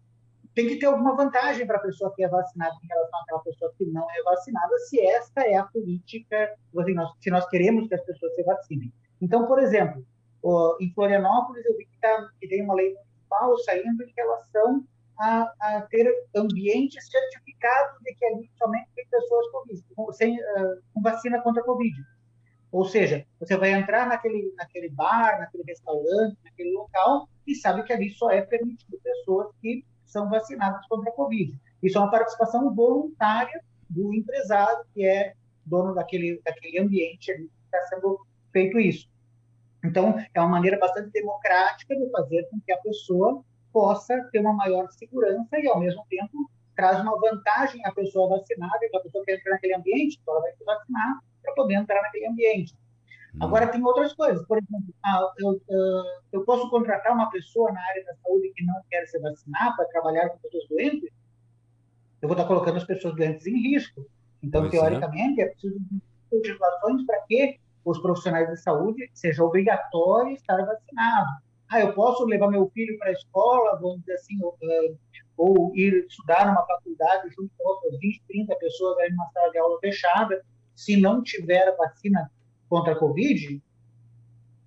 [0.55, 3.73] tem que ter alguma vantagem para a pessoa que é vacinada em relação àquela pessoa
[3.77, 6.55] que não é vacinada, se esta é a política,
[7.21, 8.93] se nós queremos que as pessoas se vacinem.
[9.21, 10.05] Então, por exemplo,
[10.81, 14.85] em Florianópolis, eu vi que, tá, que tem uma lei municipal saindo em relação
[15.19, 19.47] a, a, ter ambientes certificados de que ali somente tem pessoas
[19.95, 21.95] com, sem, uh, com vacina contra a Covid.
[22.77, 27.91] Ou seja, você vai entrar naquele, naquele bar, naquele restaurante, naquele local e sabe que
[27.91, 31.59] ali só é permitido pessoas que são vacinadas contra a Covid.
[31.83, 35.33] Isso é uma participação voluntária do empresário que é
[35.65, 38.21] dono daquele, daquele ambiente ali que está sendo
[38.53, 39.09] feito isso.
[39.83, 44.53] Então, é uma maneira bastante democrática de fazer com que a pessoa possa ter uma
[44.53, 49.25] maior segurança e, ao mesmo tempo, traz uma vantagem à pessoa vacinada, e a pessoa
[49.25, 52.75] que entra naquele ambiente, então ela vai se vacinar, para poder entrar naquele ambiente.
[53.35, 53.39] Hum.
[53.41, 54.45] Agora, tem outras coisas.
[54.47, 55.61] Por exemplo, ah, eu,
[56.33, 59.87] eu posso contratar uma pessoa na área da saúde que não quer se vacinar para
[59.87, 61.11] trabalhar com pessoas doentes?
[62.21, 64.05] Eu vou estar colocando as pessoas doentes em risco.
[64.43, 64.79] Então, pois é.
[64.79, 70.57] teoricamente, é, é preciso de legislações para que os profissionais de saúde seja obrigatório estar
[70.57, 71.31] vacinado.
[71.69, 74.57] Ah, eu posso levar meu filho para a escola, vamos dizer assim, ou,
[75.37, 79.59] ou ir estudar numa faculdade junto com outras 20, 30 pessoas em uma sala de
[79.59, 80.45] aula fechada
[80.77, 82.31] se não tiver a vacina
[82.69, 83.61] contra a Covid,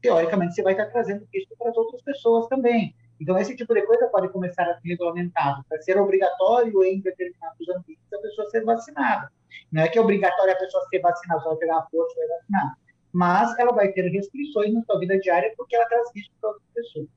[0.02, 2.96] teoricamente você vai estar trazendo risco para as outras pessoas também.
[3.22, 7.70] Então, esse tipo de coisa pode começar a ser regulamentado, para ser obrigatório em determinados
[7.70, 9.32] ambientes a pessoa ser vacinada.
[9.72, 12.78] Não é que é obrigatório a pessoa ser vacinada, só pegar a força e vacinar.
[13.12, 16.70] Mas ela vai ter restrições na sua vida diária porque ela traz risco para outras
[16.74, 17.08] pessoas.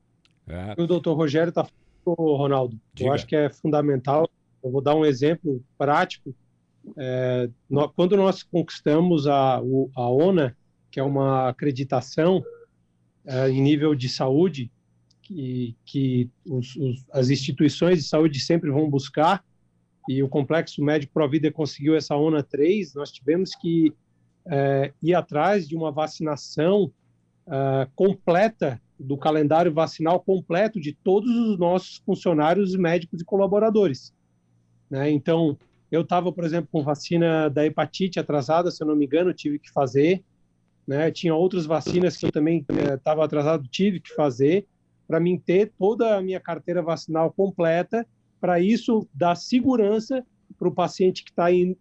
[0.49, 0.83] É.
[0.83, 3.11] O doutor Rogério está falando, Ronaldo, Diga.
[3.11, 4.29] eu acho que é fundamental.
[4.63, 6.35] Eu vou dar um exemplo prático.
[6.97, 7.49] É,
[7.95, 10.57] quando nós conquistamos a, a ONA,
[10.91, 12.43] que é uma acreditação
[13.25, 14.71] é, em nível de saúde,
[15.23, 19.45] que, que os, os, as instituições de saúde sempre vão buscar,
[20.09, 23.95] e o Complexo Médico Provida conseguiu essa ONA 3, nós tivemos que
[24.47, 26.93] é, ir atrás de uma vacinação
[27.47, 34.15] é, completa, do calendário vacinal completo de todos os nossos funcionários, médicos e colaboradores.
[34.89, 35.11] Né?
[35.11, 35.59] Então,
[35.93, 39.59] eu estava, por exemplo, com vacina da hepatite atrasada, se eu não me engano, tive
[39.59, 40.25] que fazer.
[40.87, 41.11] Né?
[41.11, 42.65] Tinha outras vacinas que eu também
[42.95, 44.67] estava é, atrasado, tive que fazer
[45.07, 48.07] para mim ter toda a minha carteira vacinal completa,
[48.41, 50.25] para isso dar segurança
[50.59, 51.77] para o paciente que está in,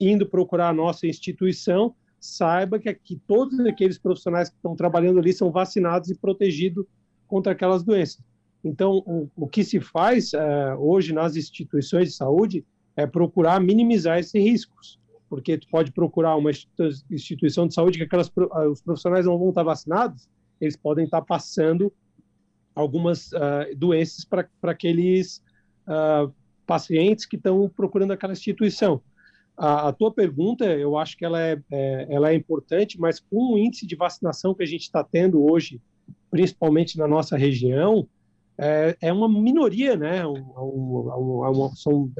[0.00, 5.32] indo procurar a nossa instituição, saiba que, que todos aqueles profissionais que estão trabalhando ali
[5.32, 6.86] são vacinados e protegidos
[7.26, 8.22] contra aquelas doenças.
[8.62, 12.64] Então, o, o que se faz uh, hoje nas instituições de saúde
[12.96, 16.50] é procurar minimizar esses riscos, porque tu pode procurar uma
[17.10, 18.30] instituição de saúde que aquelas,
[18.70, 20.28] os profissionais não vão estar vacinados,
[20.60, 21.92] eles podem estar passando
[22.74, 25.42] algumas uh, doenças para aqueles
[25.86, 26.32] uh,
[26.66, 29.00] pacientes que estão procurando aquela instituição.
[29.56, 33.54] A, a, tua pergunta, eu acho que ela é, é, ela é importante, mas com
[33.54, 35.80] o índice de vacinação que a gente está tendo hoje,
[36.30, 38.06] principalmente na nossa região,
[38.58, 40.26] é, é uma minoria, né?
[40.26, 42.10] Um, um, um, são,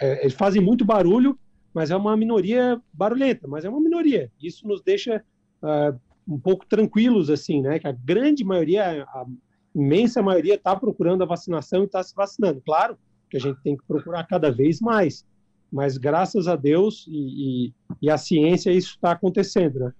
[0.00, 1.38] é, eles fazem muito barulho,
[1.72, 4.30] mas é uma minoria barulhenta, mas é uma minoria.
[4.40, 5.22] Isso nos deixa
[5.62, 7.78] uh, um pouco tranquilos, assim, né?
[7.78, 9.26] Que a grande maioria, a
[9.74, 12.62] imensa maioria está procurando a vacinação e está se vacinando.
[12.64, 12.96] Claro
[13.30, 15.24] que a gente tem que procurar cada vez mais,
[15.70, 19.92] mas graças a Deus e, e, e a ciência isso está acontecendo, né?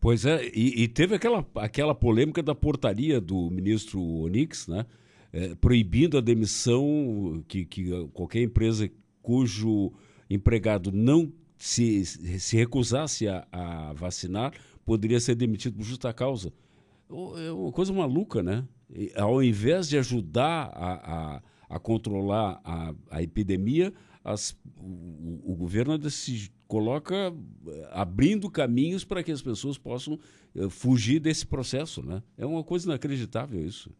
[0.00, 4.84] Pois é, e, e, teve aquela, aquela polêmica da portaria do ministro Onix, né?
[5.32, 8.88] É, proibindo a demissão que, que qualquer empresa
[9.24, 9.90] cujo
[10.28, 14.52] empregado não se, se recusasse a, a vacinar
[14.84, 16.52] poderia ser demitido por justa causa.
[17.08, 18.68] É uma coisa maluca, né?
[19.16, 25.98] ao invés de ajudar a, a, a controlar a, a epidemia, as, o, o, governo
[26.10, 27.14] se coloca
[27.66, 30.18] eh, abrindo caminhos para que as pessoas possam
[30.54, 32.02] uh, fugir desse processo.
[32.02, 32.22] Né?
[32.38, 33.90] É uma coisa inacreditável isso.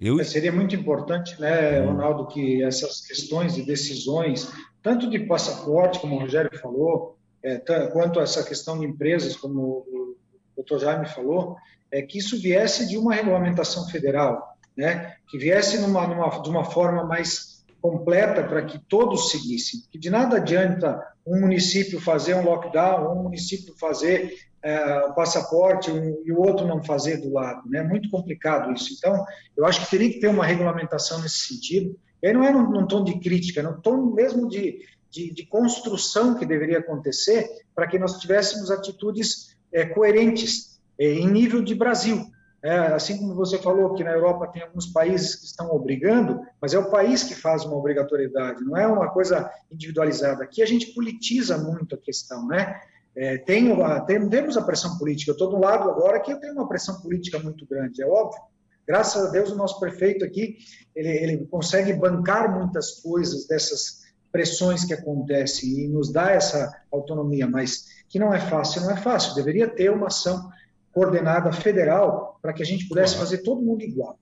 [0.00, 0.20] Eu...
[0.20, 1.92] É, seria muito importante, né, hum.
[1.92, 4.50] Ronaldo, que essas questões de decisões,
[4.82, 7.58] tanto de passaporte, como o Rogério falou, é,
[7.92, 10.16] quanto essa questão de empresas, como o
[10.56, 11.56] doutor Jaime falou,
[11.90, 15.14] é que isso viesse de uma regulamentação federal, né?
[15.28, 19.80] que viesse numa, numa, de uma forma mais completa para que todos seguissem.
[19.90, 24.34] Que de nada adianta um município fazer um lockdown, um município fazer
[24.66, 27.62] é, o passaporte um, e o outro não fazer do lado.
[27.68, 27.82] É né?
[27.84, 28.92] muito complicado isso.
[28.98, 29.24] Então,
[29.56, 31.96] eu acho que teria que ter uma regulamentação nesse sentido.
[32.20, 35.32] E aí não é num, num tom de crítica, é num tom mesmo de, de,
[35.32, 41.62] de construção que deveria acontecer para que nós tivéssemos atitudes é, coerentes é, em nível
[41.62, 42.26] de Brasil.
[42.60, 46.74] É, assim como você falou que na Europa tem alguns países que estão obrigando, mas
[46.74, 50.42] é o país que faz uma obrigatoriedade, não é uma coisa individualizada.
[50.42, 52.80] Aqui a gente politiza muito a questão, né?
[53.16, 53.74] É, tem,
[54.06, 55.30] tem, temos a pressão política.
[55.30, 58.40] Eu estou do lado agora que eu tenho uma pressão política muito grande, é óbvio.
[58.86, 60.58] Graças a Deus o nosso prefeito aqui
[60.94, 67.48] ele, ele consegue bancar muitas coisas dessas pressões que acontecem e nos dá essa autonomia,
[67.48, 69.34] mas que não é fácil, não é fácil.
[69.34, 70.50] Deveria ter uma ação
[70.92, 74.18] coordenada federal para que a gente pudesse fazer todo mundo igual.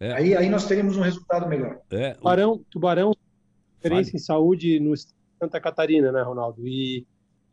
[0.00, 0.12] É.
[0.12, 1.78] Aí, aí nós teríamos um resultado melhor.
[1.90, 2.14] É.
[2.14, 3.12] Tubarão, Tubarão,
[3.76, 4.94] experiência em saúde no
[5.38, 6.66] Santa Catarina, né, Ronaldo?
[6.66, 7.06] E,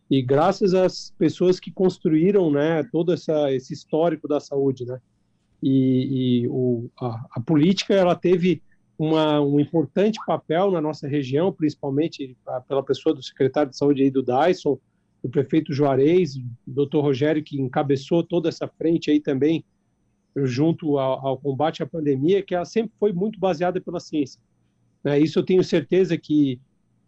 [0.10, 4.99] e graças às pessoas que construíram, né, todo essa, esse histórico da saúde, né?
[5.62, 8.62] E, e o, a, a, política ela teve
[8.97, 12.38] uma, um importante papel na nossa região, principalmente
[12.68, 14.80] pela pessoa do secretário de saúde aí do Dyson,
[15.24, 19.66] do prefeito Juarez, doutor Rogério, que encabeçou toda essa frente aí também,
[20.36, 24.39] junto ao, ao, combate à pandemia, que ela sempre foi muito baseada pela ciência.
[25.03, 25.20] Né?
[25.20, 26.60] Isso eu tenho certeza que,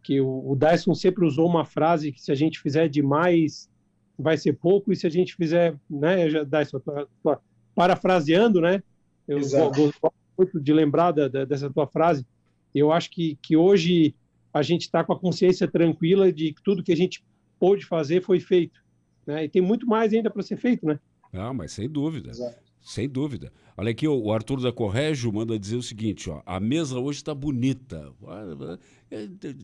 [0.04, 3.70] que o, o Dyson sempre usou uma frase que se a gente fizer demais,
[4.18, 7.38] vai ser pouco, e se a gente fizer, né, já, Dyson, tô, tô
[7.76, 8.82] parafraseando, né,
[9.28, 12.26] eu gosto muito de lembrar da, da, dessa tua frase,
[12.74, 14.16] eu acho que, que hoje
[14.54, 17.24] a gente está com a consciência tranquila de que tudo que a gente
[17.60, 18.80] pôde fazer foi feito.
[19.26, 19.45] Né?
[19.45, 21.00] E tem muito mais ainda para ser feito, né?
[21.34, 22.32] Ah, mas sem dúvida.
[22.32, 22.68] Exato.
[22.82, 23.51] Sem dúvida.
[23.77, 27.34] Olha aqui, o Arthur da Corrégio manda dizer o seguinte: ó, a mesa hoje está
[27.34, 28.11] bonita.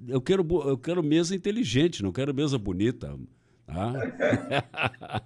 [0.08, 3.18] Eu quero, eu quero mesa inteligente, não quero mesa bonita.
[3.66, 3.92] Tá?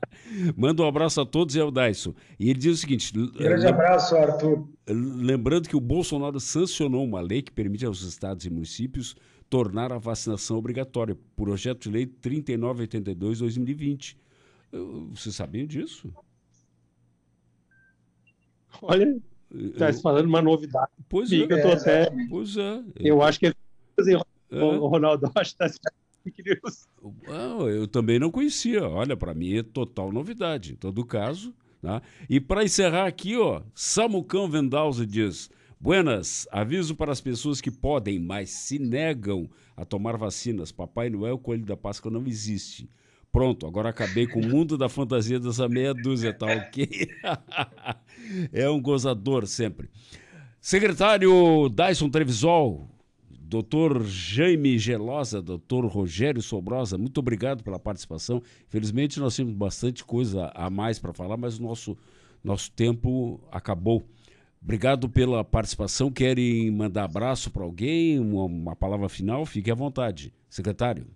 [0.55, 2.13] Manda um abraço a todos e ao Dyson.
[2.39, 4.65] E ele diz o seguinte: grande abraço, Arthur.
[4.87, 9.15] Lembrando que o Bolsonaro sancionou uma lei que permite aos estados e municípios
[9.49, 14.15] tornar a vacinação obrigatória, projeto de lei 3982-2020.
[15.11, 16.13] Você sabia disso?
[18.82, 19.17] Olha,
[19.53, 20.91] está falando uma novidade.
[21.07, 21.38] Pois é.
[21.38, 22.84] Eu tô até, pois é.
[22.95, 23.53] Eu acho que é.
[24.51, 25.91] o Ronaldo acho que está
[27.67, 28.88] eu também não conhecia.
[28.88, 30.74] Olha, para mim é total novidade.
[30.74, 31.53] Em todo caso.
[31.82, 32.01] Né?
[32.30, 35.49] E para encerrar aqui, ó, Samucão Vendalze diz:
[35.80, 40.72] Buenas, aviso para as pessoas que podem, mas se negam a tomar vacinas.
[40.72, 42.89] Papai Noel, Coelho da Páscoa não existe.
[43.32, 47.09] Pronto, agora acabei com o mundo da fantasia dessa meia dúzia, tá ok?
[48.51, 49.89] é um gozador sempre.
[50.59, 52.89] Secretário Dyson Trevisol,
[53.30, 58.41] doutor Jaime Gelosa, doutor Rogério Sobrosa, muito obrigado pela participação.
[58.67, 61.95] Infelizmente nós temos bastante coisa a mais para falar, mas o nosso,
[62.43, 64.03] nosso tempo acabou.
[64.61, 66.11] Obrigado pela participação.
[66.11, 68.19] Querem mandar abraço para alguém?
[68.19, 69.45] Uma, uma palavra final?
[69.45, 70.34] Fique à vontade.
[70.49, 71.07] Secretário.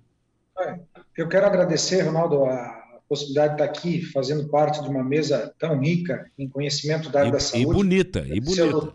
[1.18, 5.80] Eu quero agradecer, Ronaldo, a possibilidade de estar aqui fazendo parte de uma mesa tão
[5.80, 7.70] rica em conhecimento da área e, da saúde.
[7.70, 8.94] E bonita, e bonita.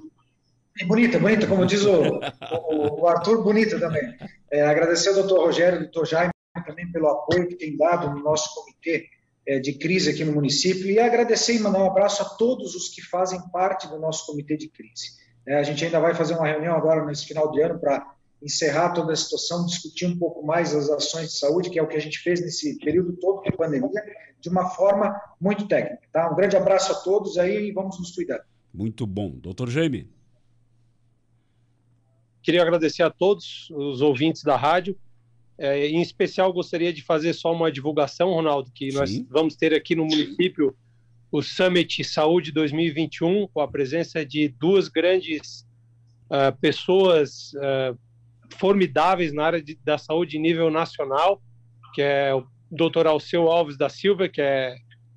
[0.80, 2.20] E bonita, bonita, como diz o,
[2.70, 4.16] o, o Arthur, bonita também.
[4.50, 6.32] É, agradecer ao doutor Rogério e ao doutor Jaime
[6.66, 9.06] também pelo apoio que tem dado no nosso comitê
[9.46, 12.88] é, de crise aqui no município e agradecer e mandar um abraço a todos os
[12.88, 15.16] que fazem parte do nosso comitê de crise.
[15.46, 18.06] É, a gente ainda vai fazer uma reunião agora nesse final de ano para
[18.42, 21.88] encerrar toda a situação, discutir um pouco mais as ações de saúde, que é o
[21.88, 24.02] que a gente fez nesse período todo de pandemia,
[24.40, 26.02] de uma forma muito técnica.
[26.12, 26.30] Tá?
[26.30, 28.44] Um grande abraço a todos aí e vamos nos cuidar.
[28.72, 29.30] Muito bom.
[29.30, 30.08] Doutor Jaime.
[32.42, 34.96] Queria agradecer a todos os ouvintes da rádio.
[35.58, 38.98] É, em especial, gostaria de fazer só uma divulgação, Ronaldo, que Sim.
[38.98, 40.74] nós vamos ter aqui no município
[41.30, 45.66] o Summit Saúde 2021, com a presença de duas grandes
[46.30, 47.98] uh, pessoas uh,
[48.56, 51.40] formidáveis na área de, da saúde em nível nacional,
[51.94, 53.06] que é o Dr.
[53.06, 54.76] Alceu Alves da Silva, que é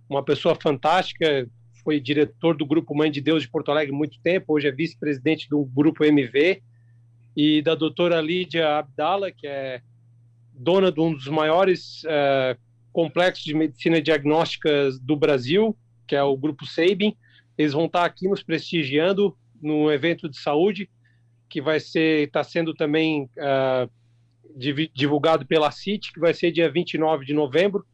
[0.10, 1.48] uma pessoa fantástica,
[1.84, 5.50] foi diretor do Grupo Mãe de Deus de Porto Alegre muito tempo, hoje é vice-presidente
[5.50, 6.62] do Grupo MV,
[7.36, 9.82] e da doutora Lídia Abdala, que é
[10.54, 12.60] dona de um dos maiores uh,
[12.92, 15.76] complexos de medicina diagnóstica do Brasil,
[16.08, 17.16] que é o Grupo Sabin.
[17.58, 20.90] Eles vão estar aqui nos prestigiando no evento de saúde
[21.52, 23.92] que vai ser está sendo também uh,
[24.94, 27.86] divulgado pela CIT, que vai ser dia 29 de novembro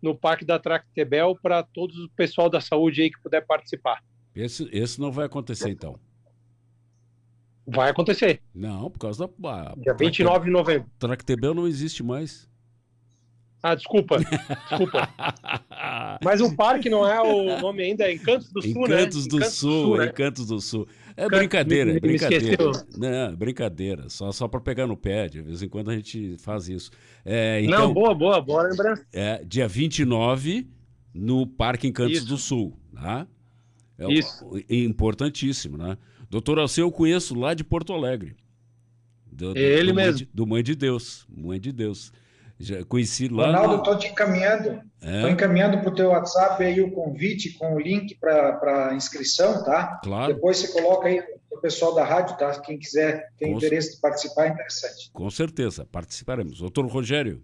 [0.00, 4.00] no Parque da Tractebel para todo o pessoal da saúde aí que puder participar.
[4.34, 5.98] Esse, esse não vai acontecer então.
[7.66, 8.40] Vai acontecer.
[8.54, 9.74] Não, por causa da.
[9.76, 10.88] Dia 29 de novembro.
[10.98, 12.48] Tractebel não existe mais.
[13.60, 14.18] Ah, desculpa.
[14.18, 15.08] Desculpa.
[16.22, 19.30] Mas o parque não é o nome ainda, é Encantos do Sul, Encantos né?
[19.30, 20.06] Do Encantos Sul, do Sul, né?
[20.06, 20.88] Encantos do Sul.
[21.18, 22.56] É brincadeira, é brincadeira.
[22.96, 24.08] Não, brincadeira.
[24.08, 26.92] Só, só para pegar no pé, de vez em quando a gente faz isso.
[27.24, 29.04] É, então, não, boa, boa, boa lembrança.
[29.12, 30.68] É, dia 29,
[31.12, 32.26] no Parque Encantos isso.
[32.28, 32.78] do Sul.
[32.94, 33.26] Tá?
[33.98, 34.48] É, isso.
[34.70, 35.98] Importantíssimo, né?
[36.30, 38.36] Doutor Alceu eu conheço lá de Porto Alegre.
[39.26, 40.12] Do, do, Ele do mesmo.
[40.12, 41.26] Mãe de, do Mãe de Deus.
[41.28, 42.12] Mãe de Deus.
[42.60, 43.46] Já conheci lá.
[43.46, 44.00] Ronaldo, estou no...
[44.00, 44.82] te encaminhando.
[45.00, 45.30] Estou é?
[45.30, 50.00] encaminhando para o teu WhatsApp aí o convite com o link para inscrição, tá?
[50.02, 50.34] Claro.
[50.34, 52.58] Depois você coloca aí o pessoal da rádio, tá?
[52.60, 55.10] Quem quiser, tem com interesse de participar, é interessante.
[55.12, 56.58] Com certeza, participaremos.
[56.58, 57.42] Doutor Rogério.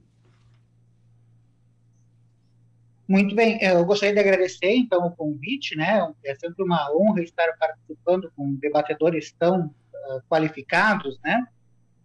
[3.06, 6.10] Muito bem, eu gostaria de agradecer então o convite, né?
[6.24, 11.46] É sempre uma honra estar participando com debatedores tão uh, qualificados, né?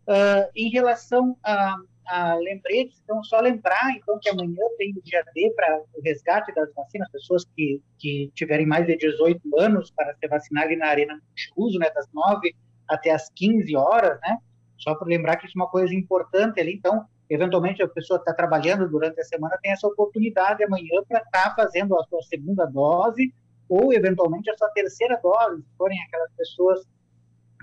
[0.06, 1.78] Uh, em relação a
[2.10, 6.54] a lembretes, então só lembrar então que amanhã tem o dia D para o resgate
[6.56, 11.14] das vacinas, pessoas que, que tiverem mais de 18 anos para ser vacinarem na arena
[11.14, 12.56] multiuso, né, das 9
[12.88, 14.38] até as 15 horas, né,
[14.78, 18.34] só para lembrar que isso é uma coisa importante ali, então, eventualmente a pessoa está
[18.34, 22.66] trabalhando durante a semana, tem essa oportunidade amanhã para estar tá fazendo a sua segunda
[22.66, 23.32] dose
[23.68, 26.88] ou eventualmente a sua terceira dose, se forem aquelas pessoas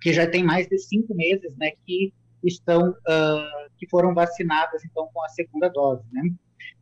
[0.00, 2.14] que já têm mais de cinco meses, né, que
[2.46, 6.22] estão uh, que foram vacinadas então com a segunda dose, né?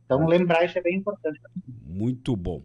[0.05, 1.39] Então lembrar isso é bem importante.
[1.83, 2.61] Muito bom.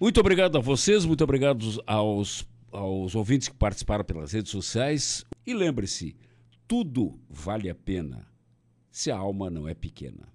[0.00, 5.52] Muito obrigado a vocês, muito obrigado aos aos ouvintes que participaram pelas redes sociais e
[5.52, 6.16] lembre-se,
[6.66, 8.26] tudo vale a pena
[8.90, 10.26] se a alma não é pequena.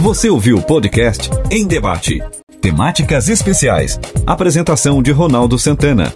[0.00, 2.20] Você ouviu o podcast Em Debate.
[2.60, 3.98] Temáticas especiais.
[4.26, 6.12] Apresentação de Ronaldo Santana.